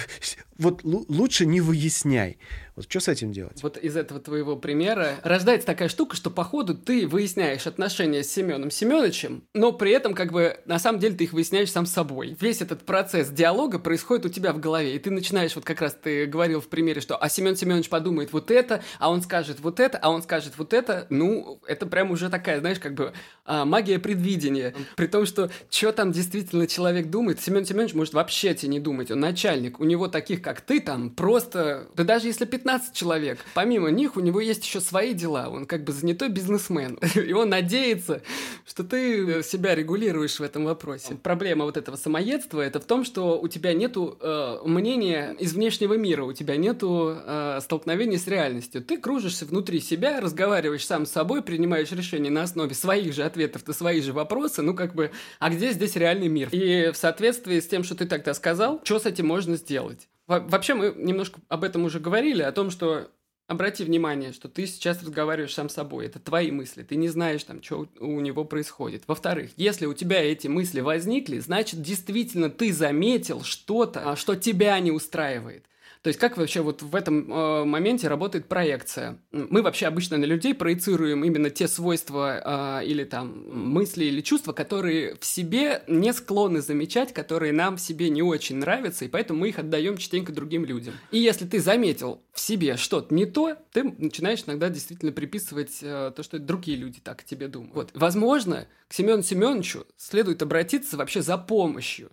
вот 0.58 0.84
лучше 0.84 1.46
не 1.46 1.62
выясняй. 1.62 2.40
Вот 2.80 2.90
что 2.90 3.02
с 3.02 3.10
этим 3.10 3.34
делать? 3.34 3.62
Вот 3.62 3.76
из 3.76 3.98
этого 3.98 4.22
твоего 4.22 4.56
примера 4.56 5.16
рождается 5.24 5.68
такая 5.68 5.90
штука, 5.90 6.16
что 6.16 6.30
по 6.30 6.46
ходу 6.46 6.76
ты 6.76 7.06
выясняешь 7.06 7.68
отношения 7.68 8.24
с 8.24 8.32
Семеном 8.32 8.72
Семеновичем, 8.72 9.44
но 9.54 9.74
при 9.74 9.92
этом 9.92 10.14
как 10.14 10.32
бы 10.32 10.62
на 10.64 10.80
самом 10.80 11.02
деле 11.02 11.14
ты 11.18 11.26
их 11.26 11.34
выясняешь 11.34 11.70
сам 11.74 11.86
собой. 11.86 12.38
Весь 12.40 12.62
этот 12.62 12.86
процесс 12.86 13.28
диалога 13.32 13.80
происходит 13.80 14.28
у 14.28 14.30
тебя 14.30 14.54
в 14.54 14.62
голове, 14.62 14.96
и 14.96 15.00
ты 15.00 15.12
начинаешь, 15.12 15.58
вот 15.58 15.66
как 15.66 15.82
раз 15.82 15.94
ты 16.02 16.26
говорил 16.26 16.62
в 16.62 16.70
примере, 16.70 17.02
что 17.02 17.18
а 17.18 17.28
Семен 17.28 17.58
Семенович 17.58 17.90
подумает 17.90 18.32
вот 18.32 18.50
это, 18.50 18.82
а 18.98 19.12
он 19.12 19.22
скажет 19.24 19.60
вот 19.60 19.82
это, 19.82 19.98
а 19.98 20.10
он 20.10 20.24
скажет 20.24 20.54
вот 20.56 20.74
это, 20.74 21.06
ну, 21.10 21.60
это 21.68 21.86
прям 21.86 22.12
уже 22.12 22.30
такая, 22.30 22.62
знаешь, 22.62 22.80
как 22.80 22.94
бы 22.94 23.12
а, 23.44 23.66
магия 23.66 24.00
предвидения. 24.00 24.74
При 24.96 25.08
том, 25.08 25.26
что 25.26 25.52
что 25.70 25.92
там 25.92 26.14
действительно 26.14 26.66
человек 26.66 27.10
думает, 27.10 27.42
Семен 27.42 27.66
Семенович 27.66 27.94
может 27.94 28.14
вообще 28.14 28.54
тебе 28.56 28.70
не 28.70 28.80
думать, 28.80 29.12
он 29.12 29.20
начальник, 29.20 29.82
у 29.82 29.84
него 29.84 30.08
таких, 30.08 30.42
как 30.42 30.62
ты, 30.62 30.80
там 30.80 31.10
просто, 31.10 31.90
да 31.94 32.06
даже 32.06 32.28
если 32.28 32.46
15 32.46 32.69
15 32.70 32.94
человек. 32.94 33.40
Помимо 33.56 33.90
них 33.90 34.16
у 34.16 34.20
него 34.20 34.40
есть 34.40 34.64
еще 34.64 34.80
свои 34.80 35.16
дела. 35.16 35.50
Он 35.50 35.66
как 35.66 35.84
бы 35.84 35.92
занятой 35.92 36.30
бизнесмен. 36.30 37.00
И 37.16 37.34
он 37.34 37.50
надеется, 37.50 38.22
что 38.64 38.84
ты 38.84 39.42
себя 39.42 39.74
регулируешь 39.74 40.40
в 40.40 40.44
этом 40.44 40.66
вопросе. 40.66 41.16
Проблема 41.16 41.66
вот 41.66 41.78
этого 41.78 41.96
самоедства 41.96 42.62
это 42.62 42.80
в 42.80 42.86
том, 42.86 43.06
что 43.06 43.40
у 43.40 43.48
тебя 43.48 43.74
нету 43.74 44.20
э, 44.22 44.60
мнения 44.66 45.36
из 45.40 45.54
внешнего 45.54 45.96
мира, 45.96 46.26
у 46.26 46.34
тебя 46.34 46.58
нету 46.58 47.18
э, 47.18 47.60
столкновения 47.64 48.20
с 48.20 48.28
реальностью. 48.28 48.84
Ты 48.84 48.98
кружишься 48.98 49.46
внутри 49.46 49.80
себя, 49.80 50.22
разговариваешь 50.22 50.86
сам 50.86 51.08
с 51.08 51.12
собой, 51.12 51.42
принимаешь 51.42 51.92
решения 51.92 52.30
на 52.30 52.44
основе 52.44 52.76
своих 52.76 53.16
же 53.16 53.24
ответов 53.24 53.66
на 53.66 53.74
свои 53.74 54.00
же 54.02 54.14
вопросы. 54.14 54.62
Ну 54.62 54.76
как 54.76 54.94
бы, 54.94 55.10
а 55.40 55.50
где 55.50 55.72
здесь 55.72 55.96
реальный 55.96 56.28
мир? 56.28 56.50
И 56.52 56.92
в 56.92 56.98
соответствии 56.98 57.60
с 57.60 57.68
тем, 57.68 57.84
что 57.84 57.96
ты 57.96 58.06
тогда 58.06 58.36
сказал, 58.36 58.80
что 58.84 59.00
с 59.00 59.08
этим 59.08 59.26
можно 59.26 59.56
сделать? 59.56 60.08
Вообще 60.30 60.76
мы 60.76 60.94
немножко 60.96 61.42
об 61.48 61.64
этом 61.64 61.86
уже 61.86 62.00
говорили, 62.00 62.44
о 62.44 62.52
том, 62.52 62.70
что 62.70 63.10
обрати 63.48 63.84
внимание, 63.84 64.32
что 64.32 64.48
ты 64.48 64.68
сейчас 64.68 65.02
разговариваешь 65.02 65.56
сам 65.56 65.70
с 65.70 65.74
собой, 65.74 66.06
это 66.06 66.20
твои 66.20 66.52
мысли, 66.52 66.84
ты 66.84 66.96
не 66.98 67.10
знаешь 67.10 67.44
там, 67.44 67.64
что 67.64 67.88
у 68.00 68.20
него 68.20 68.46
происходит. 68.46 69.06
Во-вторых, 69.08 69.50
если 69.58 69.88
у 69.88 69.94
тебя 69.96 70.22
эти 70.22 70.48
мысли 70.48 70.82
возникли, 70.82 71.40
значит, 71.40 71.82
действительно 71.82 72.52
ты 72.52 72.72
заметил 72.72 73.42
что-то, 73.42 74.12
а, 74.12 74.16
что 74.16 74.36
тебя 74.36 74.80
не 74.80 74.92
устраивает. 74.92 75.66
То 76.02 76.08
есть 76.08 76.20
как 76.20 76.38
вообще 76.38 76.62
вот 76.62 76.82
в 76.82 76.96
этом 76.96 77.32
э, 77.32 77.66
моменте 77.66 78.08
работает 78.08 78.48
проекция? 78.48 79.20
Мы 79.32 79.62
вообще 79.62 79.86
обычно 79.86 80.18
на 80.18 80.24
людей 80.24 80.54
проецируем 80.54 81.26
именно 81.26 81.50
те 81.50 81.68
свойства 81.68 82.80
э, 82.82 82.86
или 82.86 83.04
там 83.04 83.50
мысли 83.50 84.06
или 84.06 84.22
чувства, 84.22 84.54
которые 84.54 85.16
в 85.20 85.26
себе 85.26 85.84
не 85.88 86.14
склонны 86.14 86.62
замечать, 86.62 87.14
которые 87.14 87.52
нам 87.52 87.76
в 87.76 87.82
себе 87.82 88.10
не 88.10 88.22
очень 88.22 88.58
нравятся, 88.58 89.04
и 89.04 89.10
поэтому 89.10 89.42
мы 89.42 89.50
их 89.50 89.60
отдаем 89.60 89.98
частенько 89.98 90.32
другим 90.32 90.64
людям. 90.64 90.94
И 91.12 91.20
если 91.20 91.46
ты 91.46 91.60
заметил 91.60 92.24
в 92.32 92.40
себе 92.40 92.78
что-то 92.78 93.14
не 93.14 93.26
то, 93.26 93.58
ты 93.74 93.84
начинаешь 93.84 94.44
иногда 94.46 94.70
действительно 94.70 95.12
приписывать 95.12 95.80
э, 95.82 96.14
то, 96.16 96.24
что 96.24 96.40
другие 96.40 96.78
люди 96.78 97.02
так 97.02 97.22
о 97.22 97.26
тебе 97.26 97.50
думают. 97.50 97.76
Вот. 97.76 97.92
Возможно, 97.94 98.68
к 98.88 98.94
Семену 98.94 99.22
Семеновичу 99.22 99.86
следует 99.98 100.42
обратиться 100.42 100.96
вообще 100.96 101.22
за 101.22 101.38
помощью. 101.38 102.10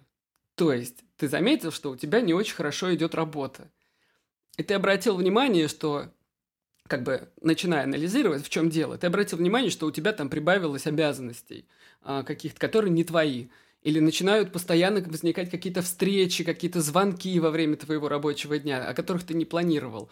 То 0.57 0.73
есть 0.73 1.05
ты 1.17 1.29
заметил, 1.29 1.71
что 1.71 1.91
у 1.91 1.97
тебя 1.97 2.21
не 2.21 2.35
очень 2.35 2.55
хорошо 2.55 2.95
идет 2.95 3.15
работа. 3.15 3.71
И 4.57 4.63
ты 4.63 4.75
обратил 4.75 5.17
внимание, 5.17 5.69
что 5.69 6.11
как 6.87 7.03
бы 7.03 7.29
начиная 7.41 7.85
анализировать, 7.85 8.45
в 8.45 8.49
чем 8.49 8.71
дело, 8.71 8.97
ты 8.97 9.07
обратил 9.07 9.39
внимание, 9.39 9.71
что 9.71 9.87
у 9.87 9.91
тебя 9.91 10.13
там 10.13 10.29
прибавилось 10.29 10.87
обязанностей 10.87 11.67
а, 12.03 12.23
каких-то, 12.23 12.59
которые 12.61 12.91
не 12.91 13.05
твои. 13.05 13.49
Или 13.83 14.01
начинают 14.01 14.53
постоянно 14.53 15.01
возникать 15.01 15.49
какие-то 15.51 15.83
встречи, 15.83 16.43
какие-то 16.43 16.81
звонки 16.81 17.39
во 17.39 17.51
время 17.51 17.77
твоего 17.77 18.09
рабочего 18.09 18.59
дня, 18.59 18.85
о 18.85 18.95
которых 18.95 19.25
ты 19.25 19.35
не 19.35 19.45
планировал. 19.45 20.11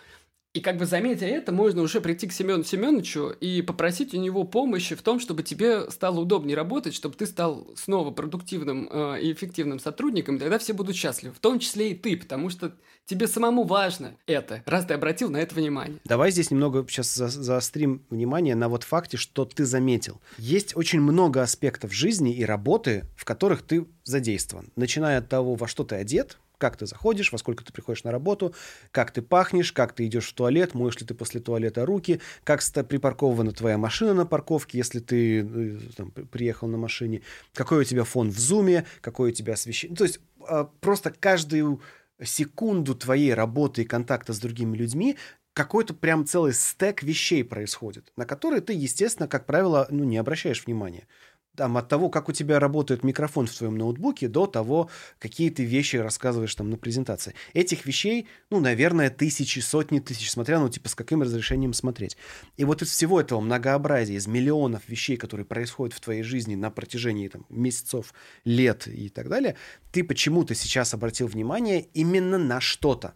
И 0.54 0.60
как 0.60 0.76
бы 0.76 0.86
заметя 0.86 1.26
это, 1.26 1.50
можно 1.50 1.82
уже 1.82 2.00
прийти 2.00 2.28
к 2.28 2.32
Семену 2.32 2.62
Семеновичу 2.62 3.30
и 3.40 3.60
попросить 3.60 4.14
у 4.14 4.18
него 4.18 4.44
помощи 4.44 4.94
в 4.94 5.02
том, 5.02 5.18
чтобы 5.18 5.42
тебе 5.42 5.90
стало 5.90 6.20
удобнее 6.20 6.56
работать, 6.56 6.94
чтобы 6.94 7.16
ты 7.16 7.26
стал 7.26 7.66
снова 7.76 8.12
продуктивным 8.12 8.88
э, 8.88 9.20
и 9.20 9.32
эффективным 9.32 9.80
сотрудником, 9.80 10.36
и 10.36 10.38
тогда 10.38 10.60
все 10.60 10.72
будут 10.72 10.94
счастливы, 10.94 11.34
в 11.34 11.40
том 11.40 11.58
числе 11.58 11.90
и 11.90 11.94
ты, 11.94 12.16
потому 12.16 12.50
что 12.50 12.72
тебе 13.04 13.26
самому 13.26 13.64
важно 13.64 14.16
это, 14.26 14.62
раз 14.64 14.84
ты 14.86 14.94
обратил 14.94 15.28
на 15.28 15.38
это 15.38 15.56
внимание. 15.56 15.98
Давай 16.04 16.30
здесь 16.30 16.52
немного 16.52 16.86
сейчас 16.88 17.12
за 17.12 17.28
заострим 17.28 18.04
внимание 18.08 18.54
на 18.54 18.68
вот 18.68 18.84
факте, 18.84 19.16
что 19.16 19.44
ты 19.44 19.64
заметил. 19.64 20.20
Есть 20.38 20.76
очень 20.76 21.00
много 21.00 21.42
аспектов 21.42 21.92
жизни 21.92 22.32
и 22.32 22.44
работы, 22.44 23.06
в 23.16 23.24
которых 23.24 23.62
ты 23.62 23.86
задействован. 24.04 24.70
Начиная 24.76 25.18
от 25.18 25.28
того, 25.28 25.56
во 25.56 25.66
что 25.66 25.82
ты 25.82 25.96
одет, 25.96 26.38
как 26.64 26.78
ты 26.78 26.86
заходишь, 26.86 27.30
во 27.30 27.36
сколько 27.36 27.62
ты 27.62 27.74
приходишь 27.74 28.04
на 28.04 28.10
работу, 28.10 28.54
как 28.90 29.10
ты 29.10 29.20
пахнешь, 29.20 29.70
как 29.70 29.92
ты 29.92 30.06
идешь 30.06 30.30
в 30.30 30.32
туалет, 30.32 30.72
моешь 30.72 30.96
ли 30.98 31.04
ты 31.04 31.12
после 31.12 31.38
туалета 31.38 31.84
руки, 31.84 32.22
как 32.42 32.62
припаркована 32.88 33.52
твоя 33.52 33.76
машина 33.76 34.14
на 34.14 34.24
парковке, 34.24 34.78
если 34.78 35.00
ты 35.00 35.40
э, 35.40 35.78
там, 35.94 36.10
приехал 36.10 36.66
на 36.66 36.78
машине, 36.78 37.20
какой 37.52 37.82
у 37.82 37.84
тебя 37.84 38.04
фон 38.04 38.30
в 38.30 38.38
зуме, 38.38 38.86
какое 39.02 39.30
у 39.30 39.34
тебя 39.34 39.52
освещение. 39.52 39.94
То 39.94 40.04
есть 40.04 40.20
а, 40.48 40.64
просто 40.80 41.10
каждую 41.10 41.82
секунду 42.22 42.94
твоей 42.94 43.34
работы 43.34 43.82
и 43.82 43.84
контакта 43.84 44.32
с 44.32 44.38
другими 44.38 44.74
людьми 44.74 45.18
какой-то 45.52 45.92
прям 45.92 46.24
целый 46.24 46.54
стек 46.54 47.02
вещей 47.02 47.44
происходит, 47.44 48.10
на 48.16 48.24
которые 48.24 48.62
ты, 48.62 48.72
естественно, 48.72 49.28
как 49.28 49.44
правило, 49.44 49.86
ну, 49.90 50.02
не 50.04 50.16
обращаешь 50.16 50.64
внимания 50.64 51.06
там, 51.56 51.76
от 51.76 51.88
того, 51.88 52.08
как 52.08 52.28
у 52.28 52.32
тебя 52.32 52.58
работает 52.58 53.04
микрофон 53.04 53.46
в 53.46 53.54
твоем 53.54 53.76
ноутбуке, 53.76 54.28
до 54.28 54.46
того, 54.46 54.90
какие 55.18 55.50
ты 55.50 55.64
вещи 55.64 55.96
рассказываешь 55.96 56.54
там 56.54 56.70
на 56.70 56.76
презентации. 56.76 57.34
Этих 57.52 57.86
вещей, 57.86 58.28
ну, 58.50 58.60
наверное, 58.60 59.10
тысячи, 59.10 59.60
сотни 59.60 60.00
тысяч, 60.00 60.30
смотря, 60.30 60.58
ну, 60.58 60.68
типа, 60.68 60.88
с 60.88 60.94
каким 60.94 61.22
разрешением 61.22 61.72
смотреть. 61.72 62.16
И 62.56 62.64
вот 62.64 62.82
из 62.82 62.90
всего 62.90 63.20
этого 63.20 63.40
многообразия, 63.40 64.14
из 64.14 64.26
миллионов 64.26 64.82
вещей, 64.88 65.16
которые 65.16 65.46
происходят 65.46 65.94
в 65.94 66.00
твоей 66.00 66.22
жизни 66.22 66.54
на 66.54 66.70
протяжении 66.70 67.28
там, 67.28 67.46
месяцев, 67.48 68.12
лет 68.44 68.86
и 68.88 69.08
так 69.08 69.28
далее, 69.28 69.56
ты 69.92 70.02
почему-то 70.04 70.54
сейчас 70.54 70.94
обратил 70.94 71.26
внимание 71.26 71.82
именно 71.94 72.38
на 72.38 72.60
что-то. 72.60 73.14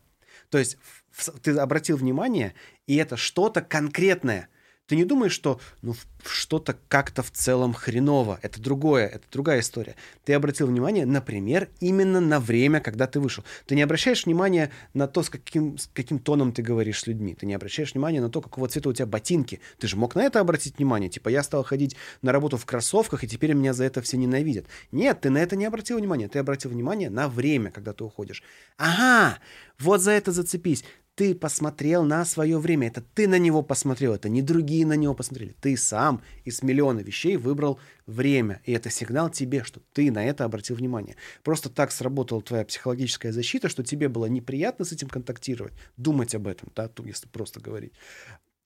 То 0.50 0.58
есть 0.58 0.78
ты 1.42 1.52
обратил 1.52 1.96
внимание, 1.96 2.54
и 2.86 2.96
это 2.96 3.16
что-то 3.16 3.60
конкретное– 3.60 4.48
ты 4.88 4.96
не 4.96 5.04
думаешь, 5.04 5.32
что 5.32 5.60
ну, 5.82 5.94
что-то 6.24 6.76
как-то 6.88 7.22
в 7.22 7.30
целом 7.30 7.74
хреново. 7.74 8.38
Это 8.40 8.58
другое, 8.60 9.06
это 9.06 9.24
другая 9.30 9.60
история. 9.60 9.96
Ты 10.24 10.32
обратил 10.32 10.66
внимание, 10.66 11.04
например, 11.04 11.68
именно 11.78 12.20
на 12.20 12.40
время, 12.40 12.80
когда 12.80 13.06
ты 13.06 13.20
вышел. 13.20 13.44
Ты 13.66 13.74
не 13.74 13.82
обращаешь 13.82 14.24
внимания 14.24 14.70
на 14.94 15.06
то, 15.06 15.22
с 15.22 15.28
каким, 15.28 15.76
с 15.76 15.90
каким 15.92 16.18
тоном 16.18 16.52
ты 16.52 16.62
говоришь 16.62 17.00
с 17.00 17.06
людьми. 17.06 17.34
Ты 17.34 17.44
не 17.44 17.52
обращаешь 17.52 17.92
внимания 17.92 18.22
на 18.22 18.30
то, 18.30 18.40
какого 18.40 18.66
цвета 18.66 18.88
у 18.88 18.92
тебя 18.94 19.04
ботинки. 19.04 19.60
Ты 19.78 19.88
же 19.88 19.96
мог 19.96 20.14
на 20.14 20.22
это 20.22 20.40
обратить 20.40 20.78
внимание. 20.78 21.10
Типа, 21.10 21.28
я 21.28 21.42
стал 21.42 21.64
ходить 21.64 21.94
на 22.22 22.32
работу 22.32 22.56
в 22.56 22.64
кроссовках, 22.64 23.24
и 23.24 23.28
теперь 23.28 23.52
меня 23.52 23.74
за 23.74 23.84
это 23.84 24.00
все 24.00 24.16
ненавидят. 24.16 24.64
Нет, 24.90 25.20
ты 25.20 25.28
на 25.28 25.36
это 25.36 25.54
не 25.54 25.66
обратил 25.66 25.98
внимания. 25.98 26.28
Ты 26.28 26.38
обратил 26.38 26.70
внимание 26.70 27.10
на 27.10 27.28
время, 27.28 27.70
когда 27.70 27.92
ты 27.92 28.04
уходишь. 28.04 28.42
Ага, 28.78 29.38
вот 29.78 30.00
за 30.00 30.12
это 30.12 30.32
зацепись 30.32 30.82
ты 31.18 31.34
посмотрел 31.34 32.04
на 32.04 32.24
свое 32.24 32.58
время. 32.58 32.86
Это 32.86 33.02
ты 33.02 33.26
на 33.26 33.40
него 33.40 33.62
посмотрел, 33.62 34.14
это 34.14 34.28
не 34.28 34.40
другие 34.40 34.86
на 34.86 34.92
него 34.92 35.14
посмотрели. 35.14 35.56
Ты 35.60 35.76
сам 35.76 36.22
из 36.44 36.62
миллиона 36.62 37.00
вещей 37.00 37.36
выбрал 37.36 37.80
время. 38.06 38.62
И 38.64 38.72
это 38.72 38.88
сигнал 38.88 39.28
тебе, 39.28 39.64
что 39.64 39.80
ты 39.92 40.12
на 40.12 40.24
это 40.24 40.44
обратил 40.44 40.76
внимание. 40.76 41.16
Просто 41.42 41.70
так 41.70 41.90
сработала 41.90 42.40
твоя 42.40 42.64
психологическая 42.64 43.32
защита, 43.32 43.68
что 43.68 43.82
тебе 43.82 44.08
было 44.08 44.26
неприятно 44.26 44.84
с 44.84 44.92
этим 44.92 45.08
контактировать, 45.08 45.72
думать 45.96 46.36
об 46.36 46.46
этом, 46.46 46.70
да, 46.76 46.88
если 47.04 47.26
просто 47.26 47.58
говорить. 47.58 47.94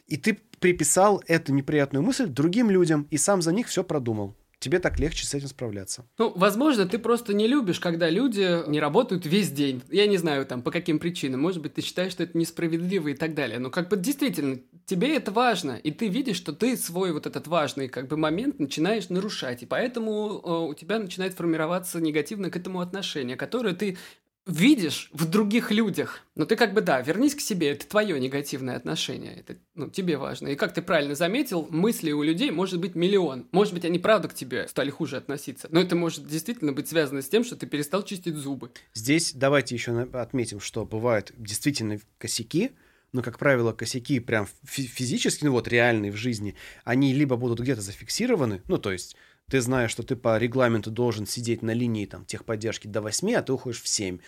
И 0.06 0.18
ты 0.18 0.38
приписал 0.60 1.22
эту 1.26 1.54
неприятную 1.54 2.02
мысль 2.02 2.26
другим 2.26 2.68
людям 2.68 3.06
и 3.10 3.16
сам 3.16 3.40
за 3.40 3.52
них 3.52 3.66
все 3.66 3.82
продумал 3.82 4.36
тебе 4.62 4.78
так 4.78 4.98
легче 4.98 5.26
с 5.26 5.34
этим 5.34 5.48
справляться. 5.48 6.06
Ну, 6.18 6.32
возможно, 6.36 6.86
ты 6.86 6.98
просто 6.98 7.34
не 7.34 7.46
любишь, 7.46 7.80
когда 7.80 8.08
люди 8.08 8.68
не 8.68 8.80
работают 8.80 9.26
весь 9.26 9.50
день. 9.50 9.82
Я 9.90 10.06
не 10.06 10.16
знаю, 10.16 10.46
там, 10.46 10.62
по 10.62 10.70
каким 10.70 10.98
причинам. 10.98 11.40
Может 11.40 11.60
быть, 11.60 11.74
ты 11.74 11.82
считаешь, 11.82 12.12
что 12.12 12.22
это 12.22 12.38
несправедливо 12.38 13.08
и 13.08 13.14
так 13.14 13.34
далее. 13.34 13.58
Но 13.58 13.70
как 13.70 13.88
бы 13.88 13.96
действительно, 13.96 14.58
тебе 14.86 15.16
это 15.16 15.32
важно. 15.32 15.72
И 15.72 15.90
ты 15.90 16.08
видишь, 16.08 16.36
что 16.36 16.52
ты 16.52 16.76
свой 16.76 17.12
вот 17.12 17.26
этот 17.26 17.48
важный 17.48 17.88
как 17.88 18.08
бы 18.08 18.16
момент 18.16 18.60
начинаешь 18.60 19.08
нарушать. 19.08 19.62
И 19.62 19.66
поэтому 19.66 20.40
э, 20.42 20.70
у 20.70 20.74
тебя 20.74 20.98
начинает 20.98 21.34
формироваться 21.34 22.00
негативное 22.00 22.50
к 22.50 22.56
этому 22.56 22.80
отношение, 22.80 23.36
которое 23.36 23.74
ты 23.74 23.98
видишь 24.46 25.10
в 25.12 25.28
других 25.28 25.70
людях. 25.70 26.20
Но 26.34 26.44
ты 26.44 26.56
как 26.56 26.74
бы, 26.74 26.80
да, 26.80 27.00
вернись 27.00 27.34
к 27.34 27.40
себе, 27.40 27.70
это 27.70 27.86
твое 27.86 28.18
негативное 28.18 28.76
отношение, 28.76 29.36
это 29.36 29.56
ну, 29.74 29.88
тебе 29.88 30.16
важно. 30.16 30.48
И 30.48 30.56
как 30.56 30.74
ты 30.74 30.82
правильно 30.82 31.14
заметил, 31.14 31.66
мыслей 31.70 32.12
у 32.12 32.22
людей 32.22 32.50
может 32.50 32.80
быть 32.80 32.94
миллион. 32.94 33.46
Может 33.52 33.74
быть, 33.74 33.84
они 33.84 33.98
правда 33.98 34.28
к 34.28 34.34
тебе 34.34 34.66
стали 34.68 34.90
хуже 34.90 35.16
относиться. 35.16 35.68
Но 35.70 35.80
это 35.80 35.94
может 35.94 36.26
действительно 36.26 36.72
быть 36.72 36.88
связано 36.88 37.22
с 37.22 37.28
тем, 37.28 37.44
что 37.44 37.56
ты 37.56 37.66
перестал 37.66 38.02
чистить 38.02 38.34
зубы. 38.34 38.70
Здесь 38.94 39.32
давайте 39.32 39.74
еще 39.74 39.92
отметим, 40.00 40.60
что 40.60 40.84
бывают 40.84 41.32
действительно 41.36 41.98
косяки, 42.18 42.72
но, 43.12 43.22
как 43.22 43.38
правило, 43.38 43.72
косяки 43.72 44.20
прям 44.20 44.48
физически, 44.64 45.44
ну 45.44 45.52
вот 45.52 45.68
реальные 45.68 46.10
в 46.10 46.16
жизни, 46.16 46.56
они 46.84 47.12
либо 47.12 47.36
будут 47.36 47.60
где-то 47.60 47.82
зафиксированы, 47.82 48.62
ну 48.68 48.78
то 48.78 48.90
есть 48.90 49.16
ты 49.52 49.60
знаешь, 49.60 49.90
что 49.90 50.02
ты 50.02 50.16
по 50.16 50.38
регламенту 50.38 50.90
должен 50.90 51.26
сидеть 51.26 51.60
на 51.60 51.74
линии 51.74 52.06
там, 52.06 52.24
техподдержки 52.24 52.86
до 52.86 53.02
8, 53.02 53.34
а 53.34 53.42
ты 53.42 53.52
уходишь 53.52 53.82
в 53.82 53.86
7. 53.86 54.18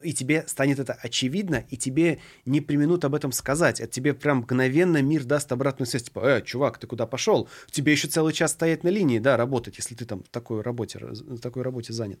И 0.00 0.12
тебе 0.12 0.42
станет 0.48 0.80
это 0.80 0.92
очевидно, 0.92 1.64
и 1.70 1.76
тебе 1.76 2.18
не 2.46 2.60
применут 2.60 3.04
об 3.04 3.14
этом 3.14 3.30
сказать. 3.30 3.78
Это 3.78 3.92
тебе 3.92 4.12
прям 4.12 4.38
мгновенно 4.38 5.00
мир 5.00 5.22
даст 5.22 5.52
обратную 5.52 5.86
связь. 5.86 6.02
Типа, 6.02 6.26
э, 6.26 6.42
чувак, 6.42 6.78
ты 6.78 6.88
куда 6.88 7.06
пошел? 7.06 7.48
Тебе 7.70 7.92
еще 7.92 8.08
целый 8.08 8.32
час 8.32 8.50
стоять 8.50 8.82
на 8.82 8.88
линии, 8.88 9.20
да, 9.20 9.36
работать, 9.36 9.76
если 9.76 9.94
ты 9.94 10.04
там 10.04 10.24
в 10.24 10.28
такой 10.30 10.62
работе, 10.62 10.98
в 10.98 11.38
такой 11.38 11.62
работе 11.62 11.92
занят. 11.92 12.18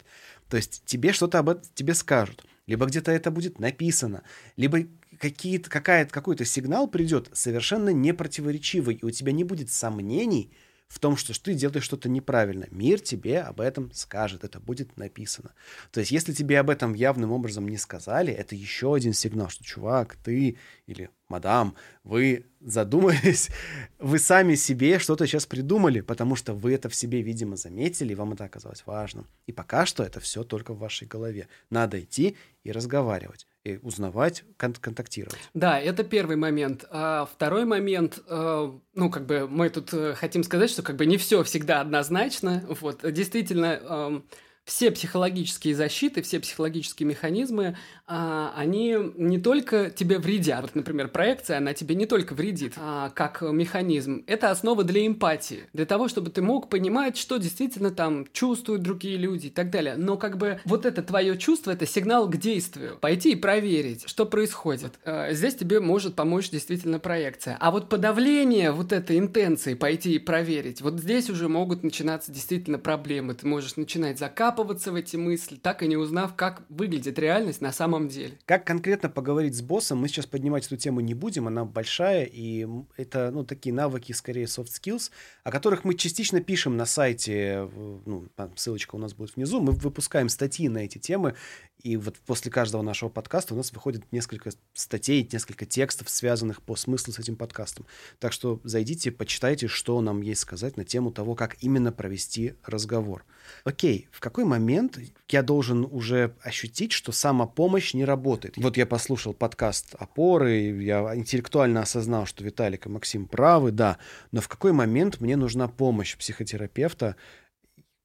То 0.48 0.56
есть 0.56 0.84
тебе 0.86 1.12
что-то 1.12 1.40
об 1.40 1.48
этом 1.48 1.64
тебе 1.74 1.94
скажут. 1.94 2.44
Либо 2.68 2.86
где-то 2.86 3.10
это 3.10 3.32
будет 3.32 3.58
написано, 3.58 4.22
либо 4.56 4.84
какие-то, 5.18 5.68
какая-то, 5.68 6.12
какой-то 6.12 6.44
сигнал 6.44 6.86
придет 6.86 7.28
совершенно 7.32 7.88
непротиворечивый, 7.88 8.94
и 8.94 9.04
у 9.04 9.10
тебя 9.10 9.32
не 9.32 9.42
будет 9.42 9.72
сомнений, 9.72 10.52
в 10.88 10.98
том, 10.98 11.16
что 11.16 11.32
ты 11.40 11.54
делаешь 11.54 11.84
что-то 11.84 12.08
неправильно. 12.08 12.66
Мир 12.70 13.00
тебе 13.00 13.40
об 13.40 13.60
этом 13.60 13.90
скажет, 13.92 14.44
это 14.44 14.60
будет 14.60 14.96
написано. 14.96 15.54
То 15.90 16.00
есть, 16.00 16.12
если 16.12 16.32
тебе 16.32 16.60
об 16.60 16.68
этом 16.68 16.92
явным 16.94 17.32
образом 17.32 17.66
не 17.66 17.78
сказали, 17.78 18.32
это 18.32 18.54
еще 18.54 18.94
один 18.94 19.14
сигнал, 19.14 19.48
что, 19.48 19.64
чувак, 19.64 20.16
ты 20.16 20.58
или 20.86 21.10
мадам, 21.28 21.74
вы 22.04 22.44
задумались, 22.60 23.48
вы 23.98 24.18
сами 24.18 24.54
себе 24.54 24.98
что-то 24.98 25.26
сейчас 25.26 25.46
придумали, 25.46 26.00
потому 26.00 26.36
что 26.36 26.52
вы 26.52 26.74
это 26.74 26.88
в 26.88 26.94
себе, 26.94 27.22
видимо, 27.22 27.56
заметили, 27.56 28.12
и 28.12 28.16
вам 28.16 28.34
это 28.34 28.44
оказалось 28.44 28.84
важным. 28.84 29.26
И 29.46 29.52
пока 29.52 29.86
что 29.86 30.04
это 30.04 30.20
все 30.20 30.44
только 30.44 30.74
в 30.74 30.78
вашей 30.78 31.08
голове. 31.08 31.48
Надо 31.70 32.00
идти 32.00 32.36
и 32.64 32.70
разговаривать 32.70 33.46
и 33.64 33.78
узнавать, 33.82 34.44
кон- 34.56 34.74
контактировать. 34.74 35.38
Да, 35.54 35.78
это 35.78 36.02
первый 36.04 36.36
момент. 36.36 36.84
А 36.90 37.26
второй 37.26 37.64
момент, 37.64 38.20
э, 38.26 38.72
ну, 38.94 39.10
как 39.10 39.26
бы 39.26 39.46
мы 39.48 39.70
тут 39.70 39.92
э, 39.92 40.14
хотим 40.14 40.42
сказать, 40.42 40.70
что 40.70 40.82
как 40.82 40.96
бы 40.96 41.06
не 41.06 41.16
все 41.16 41.42
всегда 41.44 41.80
однозначно. 41.80 42.64
Вот, 42.80 43.00
действительно, 43.12 43.78
э, 43.80 44.20
все 44.64 44.92
психологические 44.92 45.74
защиты, 45.74 46.22
все 46.22 46.38
психологические 46.38 47.08
механизмы, 47.08 47.76
а, 48.06 48.52
они 48.56 48.96
не 49.16 49.38
только 49.38 49.90
тебе 49.90 50.18
вредят. 50.18 50.62
Вот, 50.62 50.74
например, 50.76 51.08
проекция, 51.08 51.58
она 51.58 51.74
тебе 51.74 51.96
не 51.96 52.06
только 52.06 52.34
вредит, 52.34 52.74
а, 52.76 53.10
как 53.10 53.42
механизм. 53.42 54.22
Это 54.26 54.50
основа 54.50 54.84
для 54.84 55.04
эмпатии, 55.04 55.64
для 55.72 55.84
того, 55.84 56.06
чтобы 56.06 56.30
ты 56.30 56.42
мог 56.42 56.68
понимать, 56.68 57.16
что 57.16 57.38
действительно 57.38 57.90
там 57.90 58.26
чувствуют 58.32 58.82
другие 58.82 59.16
люди 59.16 59.46
и 59.46 59.50
так 59.50 59.70
далее. 59.70 59.96
Но 59.96 60.16
как 60.16 60.38
бы 60.38 60.60
вот 60.64 60.86
это 60.86 61.02
твое 61.02 61.36
чувство, 61.36 61.72
это 61.72 61.86
сигнал 61.86 62.28
к 62.28 62.36
действию. 62.36 62.98
Пойти 63.00 63.32
и 63.32 63.36
проверить, 63.36 64.08
что 64.08 64.26
происходит. 64.26 64.92
А, 65.04 65.32
здесь 65.32 65.56
тебе 65.56 65.80
может 65.80 66.14
помочь 66.14 66.50
действительно 66.50 67.00
проекция. 67.00 67.56
А 67.58 67.72
вот 67.72 67.88
подавление 67.88 68.70
вот 68.70 68.92
этой 68.92 69.18
интенции 69.18 69.74
пойти 69.74 70.14
и 70.14 70.18
проверить, 70.20 70.82
вот 70.82 71.00
здесь 71.00 71.30
уже 71.30 71.48
могут 71.48 71.82
начинаться 71.82 72.30
действительно 72.30 72.78
проблемы. 72.78 73.34
Ты 73.34 73.48
можешь 73.48 73.76
начинать 73.76 74.20
закапывать 74.20 74.51
закапываться 74.52 74.92
в 74.92 74.94
эти 74.94 75.16
мысли, 75.16 75.56
так 75.56 75.82
и 75.82 75.88
не 75.88 75.96
узнав, 75.96 76.34
как 76.36 76.62
выглядит 76.68 77.18
реальность 77.18 77.60
на 77.60 77.72
самом 77.72 78.08
деле. 78.08 78.38
Как 78.44 78.66
конкретно 78.66 79.08
поговорить 79.08 79.56
с 79.56 79.62
боссом, 79.62 79.98
мы 79.98 80.08
сейчас 80.08 80.26
поднимать 80.26 80.66
эту 80.66 80.76
тему 80.76 81.00
не 81.00 81.14
будем, 81.14 81.46
она 81.46 81.64
большая, 81.64 82.24
и 82.24 82.66
это, 82.96 83.30
ну, 83.30 83.44
такие 83.44 83.74
навыки, 83.74 84.12
скорее, 84.12 84.44
soft 84.44 84.68
skills, 84.68 85.10
о 85.44 85.50
которых 85.50 85.84
мы 85.84 85.94
частично 85.94 86.40
пишем 86.40 86.76
на 86.76 86.86
сайте, 86.86 87.68
ну, 88.06 88.28
ссылочка 88.56 88.96
у 88.96 88.98
нас 88.98 89.14
будет 89.14 89.36
внизу, 89.36 89.60
мы 89.60 89.72
выпускаем 89.72 90.28
статьи 90.28 90.68
на 90.68 90.78
эти 90.78 90.98
темы, 90.98 91.34
и 91.82 91.96
вот 91.96 92.16
после 92.26 92.50
каждого 92.50 92.82
нашего 92.82 93.08
подкаста 93.08 93.54
у 93.54 93.56
нас 93.56 93.72
выходит 93.72 94.04
несколько 94.12 94.50
статей, 94.72 95.28
несколько 95.32 95.66
текстов, 95.66 96.08
связанных 96.08 96.62
по 96.62 96.76
смыслу 96.76 97.12
с 97.12 97.18
этим 97.18 97.36
подкастом. 97.36 97.86
Так 98.18 98.32
что 98.32 98.60
зайдите, 98.64 99.10
почитайте, 99.10 99.66
что 99.66 100.00
нам 100.00 100.20
есть 100.20 100.42
сказать 100.42 100.76
на 100.76 100.84
тему 100.84 101.10
того, 101.10 101.34
как 101.34 101.56
именно 101.60 101.92
провести 101.92 102.54
разговор. 102.64 103.24
Окей, 103.64 104.08
в 104.12 104.20
какой 104.20 104.44
момент 104.44 104.98
я 105.28 105.42
должен 105.42 105.86
уже 105.90 106.36
ощутить, 106.42 106.92
что 106.92 107.10
самопомощь 107.10 107.94
не 107.94 108.04
работает? 108.04 108.56
Вот 108.56 108.76
я 108.76 108.86
послушал 108.86 109.34
подкаст 109.34 109.94
«Опоры», 109.96 110.82
я 110.82 111.14
интеллектуально 111.16 111.82
осознал, 111.82 112.26
что 112.26 112.44
Виталик 112.44 112.86
и 112.86 112.88
Максим 112.88 113.26
правы, 113.26 113.72
да, 113.72 113.98
но 114.30 114.40
в 114.40 114.48
какой 114.48 114.72
момент 114.72 115.20
мне 115.20 115.36
нужна 115.36 115.66
помощь 115.68 116.16
психотерапевта, 116.16 117.16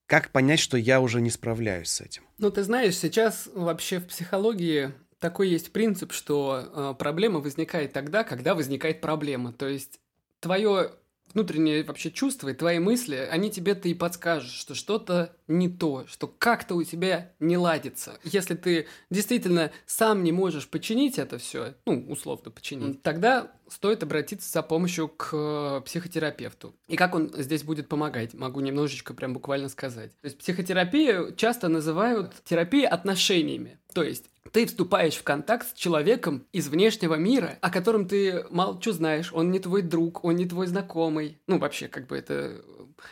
как 0.08 0.32
понять, 0.32 0.60
что 0.60 0.78
я 0.78 1.02
уже 1.02 1.22
не 1.22 1.30
справляюсь 1.30 1.90
с 1.90 2.02
этим? 2.02 2.24
Ну, 2.38 2.50
ты 2.50 2.64
знаешь, 2.64 2.98
сейчас 2.98 3.50
вообще 3.54 4.00
в 4.00 4.08
психологии 4.08 4.94
такой 5.20 5.50
есть 5.50 5.72
принцип, 5.72 6.14
что 6.14 6.64
э, 6.66 6.96
проблема 6.98 7.40
возникает 7.40 7.94
тогда, 7.94 8.24
когда 8.24 8.56
возникает 8.56 9.02
проблема. 9.02 9.52
То 9.52 9.68
есть 9.68 10.00
твое 10.40 10.92
внутренние 11.34 11.84
вообще 11.84 12.12
чувства 12.12 12.50
и 12.50 12.54
твои 12.54 12.80
мысли, 12.80 13.28
они 13.32 13.52
тебе-то 13.52 13.88
и 13.90 13.94
подскажут, 13.94 14.52
что 14.52 14.76
что-то 14.76 15.36
не 15.48 15.70
то, 15.70 16.06
что 16.08 16.28
как-то 16.28 16.76
у 16.76 16.84
тебя 16.84 17.32
не 17.40 17.58
ладится. 17.58 18.20
Если 18.24 18.56
ты 18.56 18.88
действительно 19.10 19.72
сам 19.86 20.24
не 20.24 20.32
можешь 20.32 20.68
починить 20.68 21.18
это 21.18 21.38
все, 21.38 21.76
ну, 21.86 22.06
условно 22.10 22.52
починить, 22.52 23.02
тогда 23.02 23.52
стоит 23.70 24.04
обратиться 24.04 24.50
за 24.50 24.62
помощью 24.62 25.10
к 25.10 25.30
э, 25.34 25.82
психотерапевту. 25.86 26.74
И 26.88 26.96
как 26.96 27.16
он 27.16 27.32
здесь 27.38 27.64
будет 27.64 27.88
помогать, 27.88 28.34
могу 28.34 28.60
немножечко 28.60 29.14
прям 29.14 29.34
буквально 29.34 29.70
сказать. 29.70 30.12
То 30.22 30.26
есть 30.26 30.38
психотерапию 30.38 31.36
часто 31.36 31.68
называют 31.68 32.34
терапией 32.46 32.88
отношениями. 32.88 33.80
То 33.94 34.04
есть 34.04 34.26
ты 34.52 34.66
вступаешь 34.66 35.16
в 35.16 35.24
контакт 35.24 35.68
с 35.68 35.74
человеком 35.74 36.46
из 36.52 36.68
внешнего 36.68 37.16
мира, 37.16 37.58
о 37.62 37.70
котором 37.70 38.08
ты 38.08 38.46
мало 38.50 38.80
что 38.82 38.94
знаешь. 38.94 39.32
Он 39.34 39.52
не 39.52 39.60
твой 39.60 39.82
друг, 39.82 40.24
он 40.24 40.36
не 40.36 40.46
твой 40.46 40.68
знакомый. 40.68 41.40
Ну, 41.48 41.60
вообще, 41.60 41.88
как 41.88 42.08
бы 42.08 42.18
это 42.18 42.62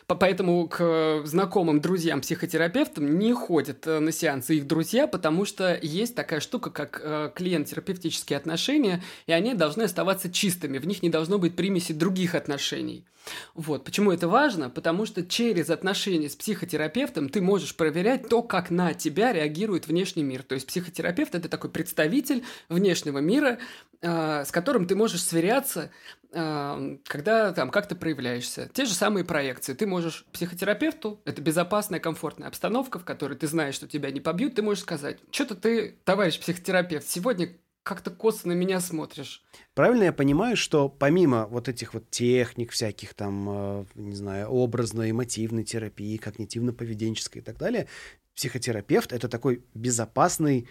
Поэтому 0.08 0.68
к 0.68 1.22
знакомым 1.26 1.82
друзьям 1.82 2.22
психотерапевтам 2.22 3.18
не 3.18 3.34
ходят 3.34 3.86
э, 3.88 4.00
на 4.00 4.12
сеансы 4.12 4.58
их 4.58 4.68
друзья, 4.68 5.08
потому 5.08 5.46
что 5.46 5.78
есть 5.82 6.16
такая 6.16 6.40
штука, 6.40 6.70
как 6.70 7.02
э, 7.04 7.32
клиент-терапевтические 7.34 8.38
отношения, 8.38 9.04
и 9.28 9.32
они 9.32 9.54
должны 9.54 9.84
оставаться 9.84 10.32
чистыми, 10.32 10.78
в 10.78 10.88
них 10.88 11.04
не 11.04 11.10
должно 11.10 11.38
быть 11.38 11.56
примеси 11.56 11.94
других 11.94 12.36
отношений. 12.36 13.06
Вот. 13.54 13.84
Почему 13.84 14.12
это 14.12 14.28
важно? 14.28 14.70
Потому 14.70 15.06
что 15.06 15.26
через 15.26 15.70
отношения 15.70 16.30
с 16.30 16.36
психотерапевтом 16.36 17.30
ты 17.30 17.42
можешь 17.42 17.76
проверять 17.76 18.30
то, 18.30 18.42
как 18.42 18.70
на 18.70 18.94
тебя 18.94 19.34
реагирует 19.34 19.88
внешний 19.88 20.24
мир. 20.24 20.44
То 20.44 20.56
есть 20.56 20.68
психотерапевт– 20.68 21.36
это 21.36 21.50
такой 21.50 21.70
представитель 21.70 22.44
внешнего 22.70 23.20
мира, 23.20 23.58
э, 23.58 23.95
с 24.06 24.52
которым 24.52 24.86
ты 24.86 24.96
можешь 24.96 25.24
сверяться, 25.24 25.90
когда 26.32 27.54
там 27.54 27.72
как-то 27.72 27.96
проявляешься. 27.96 28.70
Те 28.74 28.86
же 28.86 28.94
самые 28.94 29.24
проекции. 29.24 29.74
Ты 29.74 29.88
можешь 29.88 30.26
психотерапевту, 30.34 31.22
это 31.26 31.42
безопасная, 31.42 32.00
комфортная 32.00 32.50
обстановка, 32.50 33.00
в 33.00 33.06
которой 33.06 33.38
ты 33.38 33.48
знаешь, 33.48 33.76
что 33.76 33.88
тебя 33.88 34.12
не 34.12 34.20
побьют, 34.20 34.56
ты 34.56 34.62
можешь 34.62 34.84
сказать, 34.84 35.18
что-то 35.32 35.56
ты, 35.56 35.98
товарищ 36.04 36.40
психотерапевт, 36.40 37.08
сегодня 37.08 37.50
как-то 37.84 38.10
косо 38.10 38.48
на 38.48 38.54
меня 38.54 38.80
смотришь. 38.80 39.44
Правильно 39.76 40.06
я 40.06 40.14
понимаю, 40.14 40.58
что 40.58 40.90
помимо 40.90 41.46
вот 41.46 41.70
этих 41.70 41.94
вот 41.94 42.10
техник 42.10 42.72
всяких 42.72 43.14
там, 43.14 43.48
э, 43.48 43.86
не 43.94 44.16
знаю, 44.16 44.50
образной, 44.50 45.12
эмотивной 45.12 45.64
терапии, 45.64 46.18
когнитивно-поведенческой 46.18 47.38
и 47.38 47.42
так 47.42 47.58
далее, 47.58 47.88
психотерапевт— 48.34 49.14
это 49.14 49.30
такой 49.30 49.64
безопасный, 49.76 50.68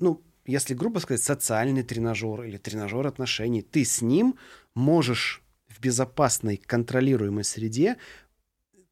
ну, 0.00 0.22
если 0.46 0.74
грубо 0.74 0.98
сказать, 0.98 1.22
социальный 1.22 1.82
тренажер 1.82 2.42
или 2.44 2.56
тренажер 2.56 3.06
отношений. 3.06 3.62
Ты 3.62 3.84
с 3.84 4.02
ним 4.02 4.36
можешь 4.74 5.42
в 5.68 5.80
безопасной, 5.80 6.56
контролируемой 6.56 7.44
среде, 7.44 7.96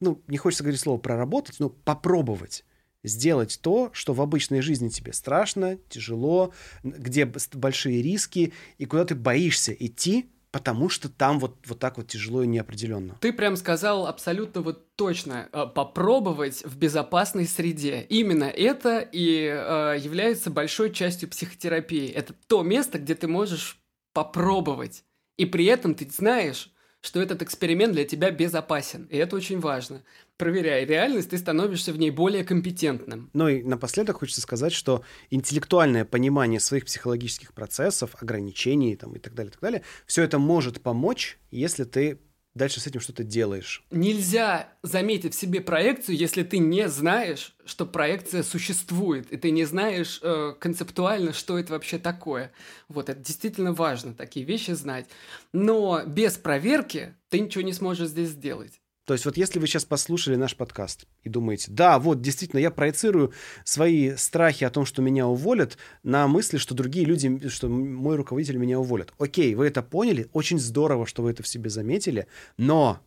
ну, 0.01 0.23
не 0.27 0.37
хочется 0.37 0.65
говорить 0.65 0.81
слово 0.81 0.99
проработать, 0.99 1.61
но 1.61 1.71
попробовать 1.71 2.65
сделать 3.05 3.59
то, 3.63 3.91
что 3.93 4.15
в 4.15 4.21
обычной 4.21 4.61
жизни 4.61 4.89
тебе 4.89 5.13
страшно, 5.13 5.79
тяжело, 5.89 6.53
где 6.83 7.31
большие 7.53 8.03
риски, 8.03 8.53
и 8.79 8.87
куда 8.87 9.05
ты 9.05 9.15
боишься 9.15 9.73
идти, 9.73 10.31
потому 10.55 10.89
что 10.89 11.09
там 11.09 11.41
вот, 11.41 11.57
вот 11.67 11.81
так 11.81 11.97
вот 11.97 12.07
тяжело 12.07 12.45
и 12.45 12.47
неопределенно. 12.47 13.17
Ты 13.21 13.33
прям 13.33 13.57
сказал 13.57 14.07
абсолютно 14.07 14.61
вот 14.61 14.95
точно, 14.95 15.49
э, 15.53 15.67
попробовать 15.67 16.65
в 16.65 16.77
безопасной 16.79 17.49
среде. 17.49 18.07
Именно 18.09 18.45
это 18.45 19.01
и 19.01 19.47
э, 19.47 19.97
является 19.99 20.53
большой 20.53 20.93
частью 20.93 21.29
психотерапии. 21.29 22.09
Это 22.09 22.35
то 22.47 22.63
место, 22.63 23.01
где 23.01 23.17
ты 23.17 23.27
можешь 23.27 23.81
попробовать. 24.13 25.03
И 25.37 25.45
при 25.45 25.65
этом 25.65 25.97
ты 25.97 26.09
знаешь, 26.09 26.73
что 27.05 27.21
этот 27.21 27.43
эксперимент 27.43 27.93
для 27.93 28.05
тебя 28.05 28.31
безопасен. 28.31 29.07
И 29.11 29.17
это 29.19 29.37
очень 29.37 29.61
важно. 29.61 30.03
Проверяя 30.39 30.87
реальность, 30.87 31.31
ты 31.31 31.39
становишься 31.39 31.93
в 31.93 31.99
ней 31.99 32.11
более 32.11 32.45
компетентным. 32.45 33.29
Ну 33.35 33.49
и 33.49 33.63
напоследок 33.63 34.21
хочется 34.21 34.41
сказать, 34.41 34.73
что 34.73 35.05
интеллектуальное 35.29 36.07
понимание 36.07 36.61
своих 36.61 36.87
психологических 36.87 37.53
процессов, 37.53 38.17
ограничений 38.23 38.97
там, 38.97 39.15
и 39.15 39.19
так 39.19 39.35
далее, 39.35 39.51
и 39.51 39.53
так 39.53 39.61
далее, 39.61 39.83
все 40.07 40.23
это 40.23 40.39
может 40.39 40.81
помочь, 40.81 41.39
если 41.51 41.85
ты 41.85 42.21
дальше 42.55 42.81
с 42.81 42.87
этим 42.87 43.01
что-то 43.01 43.25
делаешь. 43.25 43.85
Нельзя 43.91 44.69
заметить 44.83 45.35
в 45.35 45.39
себе 45.39 45.61
проекцию, 45.61 46.17
если 46.17 46.43
ты 46.43 46.59
не 46.59 46.89
знаешь, 46.89 47.55
что 47.65 47.87
проекция 47.87 48.43
существует, 48.43 49.33
и 49.33 49.37
ты 49.37 49.51
не 49.51 49.65
знаешь 49.65 50.21
э, 50.23 50.55
концептуально, 50.59 51.33
что 51.33 51.59
это 51.59 51.73
вообще 51.73 51.99
такое. 51.99 52.53
Вот, 52.89 53.09
это 53.09 53.21
действительно 53.21 53.73
важно, 53.73 54.15
такие 54.15 54.47
вещи 54.47 54.73
знать. 54.73 55.09
Но 55.53 56.03
без 56.07 56.37
проверки 56.37 57.15
ты 57.29 57.41
ничего 57.41 57.63
не 57.63 57.73
сможешь 57.73 58.09
здесь 58.09 58.31
сделать. 58.31 58.81
То 59.05 59.13
есть 59.13 59.27
вот 59.27 59.37
если 59.37 59.59
вы 59.59 59.67
сейчас 59.67 59.85
послушали 59.85 60.37
наш 60.37 60.57
подкаст 60.57 61.07
и 61.23 61.29
думаете, 61.29 61.71
да, 61.71 61.99
вот 61.99 62.23
действительно 62.23 62.61
я 62.61 62.71
проецирую 62.71 63.33
свои 63.63 64.17
страхи 64.17 64.65
о 64.65 64.71
том, 64.71 64.87
что 64.87 65.03
меня 65.03 65.27
уволят, 65.27 65.77
на 66.03 66.27
мысли, 66.27 66.57
что 66.57 66.75
другие 66.75 67.05
люди, 67.05 67.49
что 67.49 67.69
мой 67.69 68.17
руководитель 68.17 68.57
меня 68.57 68.81
уволят. 68.81 69.13
Окей, 69.19 69.55
вы 69.55 69.67
это 69.67 69.83
поняли, 69.83 70.29
очень 70.33 70.59
здорово, 70.59 71.07
что 71.07 71.23
вы 71.23 71.33
это 71.33 71.43
в 71.43 71.49
себе 71.49 71.69
заметили, 71.69 72.27
но 72.57 73.01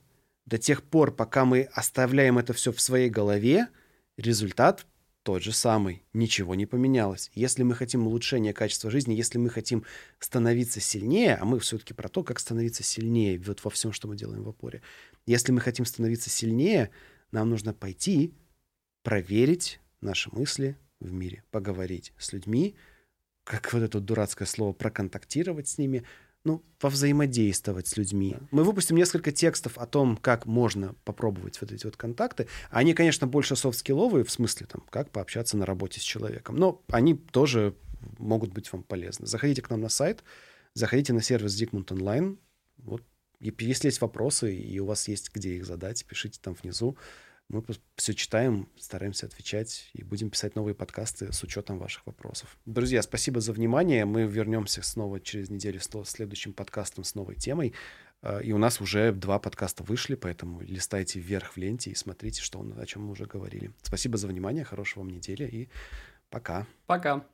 до 0.46 0.58
тех 0.58 0.84
пор, 0.84 1.12
пока 1.12 1.46
мы 1.46 1.64
оставляем 1.74 2.38
это 2.38 2.54
все 2.54 2.72
в 2.72 2.80
своей 2.80 3.10
голове, 3.10 3.68
результат 4.18 4.86
тот 5.28 5.44
же 5.44 5.52
самый. 5.52 6.06
Ничего 6.14 6.56
не 6.56 6.66
поменялось. 6.66 7.32
Если 7.34 7.64
мы 7.64 7.76
хотим 7.76 8.08
улучшения 8.08 8.54
качества 8.54 8.90
жизни, 8.90 9.14
если 9.14 9.38
мы 9.38 9.50
хотим 9.50 9.84
становиться 10.20 10.80
сильнее, 10.80 11.36
а 11.36 11.44
мы 11.44 11.60
все-таки 11.60 11.94
про 11.94 12.08
то, 12.08 12.24
как 12.24 12.40
становиться 12.40 12.82
сильнее 12.82 13.38
вот 13.38 13.62
во 13.66 13.70
всем, 13.70 13.92
что 13.92 14.08
мы 14.08 14.16
делаем 14.16 14.44
в 14.44 14.48
опоре, 14.48 14.82
если 15.26 15.52
мы 15.52 15.60
хотим 15.60 15.84
становиться 15.84 16.30
сильнее, 16.30 16.92
нам 17.32 17.50
нужно 17.50 17.74
пойти, 17.74 18.34
проверить 19.04 19.82
наши 20.00 20.34
мысли 20.34 20.78
в 21.02 21.12
мире, 21.12 21.44
поговорить 21.52 22.14
с 22.18 22.32
людьми, 22.32 22.78
как 23.44 23.74
вот 23.74 23.84
это 23.84 24.00
дурацкое 24.00 24.48
слово, 24.48 24.72
проконтактировать 24.72 25.68
с 25.68 25.78
ними, 25.78 26.06
ну, 26.48 26.64
повзаимодействовать 26.80 27.88
с 27.88 27.98
людьми. 27.98 28.38
Мы 28.52 28.64
выпустим 28.64 28.96
несколько 28.96 29.34
текстов 29.34 29.78
о 29.78 29.86
том, 29.86 30.16
как 30.16 30.46
можно 30.46 30.96
попробовать 31.04 31.60
вот 31.60 31.74
эти 31.74 31.86
вот 31.86 31.98
контакты. 31.98 32.48
Они, 32.72 32.94
конечно, 32.94 33.28
больше 33.28 33.58
софт-скилловые, 33.58 34.24
в 34.24 34.32
смысле, 34.32 34.66
там, 34.66 34.84
как 34.90 35.12
пообщаться 35.12 35.58
на 35.58 35.66
работе 35.66 36.00
с 36.00 36.04
человеком, 36.04 36.56
но 36.56 36.82
они 36.88 37.16
тоже 37.16 37.76
могут 38.18 38.54
быть 38.54 38.72
вам 38.72 38.84
полезны. 38.84 39.28
Заходите 39.28 39.62
к 39.62 39.70
нам 39.70 39.82
на 39.82 39.90
сайт, 39.90 40.24
заходите 40.74 41.12
на 41.12 41.22
сервис 41.22 41.62
Digmund 41.62 41.88
Online, 41.88 42.38
вот 42.78 43.04
если 43.40 43.88
есть 43.90 44.02
вопросы, 44.02 44.56
и 44.56 44.80
у 44.80 44.86
вас 44.86 45.08
есть 45.10 45.30
где 45.34 45.58
их 45.58 45.66
задать, 45.66 46.06
пишите 46.06 46.40
там 46.42 46.56
внизу. 46.56 46.98
Мы 47.50 47.64
все 47.96 48.14
читаем, 48.14 48.68
стараемся 48.78 49.26
отвечать 49.26 49.90
и 49.94 50.04
будем 50.04 50.30
писать 50.30 50.56
новые 50.56 50.76
подкасты 50.76 51.32
с 51.32 51.44
учетом 51.44 51.80
ваших 51.80 52.06
вопросов. 52.06 52.58
Друзья, 52.66 53.02
спасибо 53.02 53.40
за 53.40 53.54
внимание. 53.54 54.04
Мы 54.04 54.24
вернемся 54.24 54.82
снова 54.82 55.22
через 55.22 55.50
неделю 55.50 55.80
с 55.80 55.90
следующим 56.10 56.54
подкастом 56.54 57.06
с 57.06 57.16
новой 57.16 57.36
темой. 57.36 57.74
А, 58.22 58.40
и 58.40 58.52
у 58.52 58.58
нас 58.58 58.82
уже 58.82 59.14
два 59.14 59.40
подкаста 59.40 59.84
вышли, 59.84 60.16
поэтому 60.16 60.62
листайте 60.62 61.20
вверх 61.22 61.54
в 61.54 61.58
ленте 61.58 61.90
и 61.92 61.96
смотрите, 61.96 62.42
что, 62.42 62.60
о 62.60 62.86
чем 62.86 63.06
мы 63.06 63.12
уже 63.12 63.26
говорили. 63.26 63.72
Спасибо 63.82 64.18
за 64.18 64.28
внимание, 64.28 64.66
хорошего 64.66 65.04
вам 65.04 65.10
недели 65.10 65.48
и 65.48 65.70
пока. 66.30 66.68
Пока. 66.86 67.26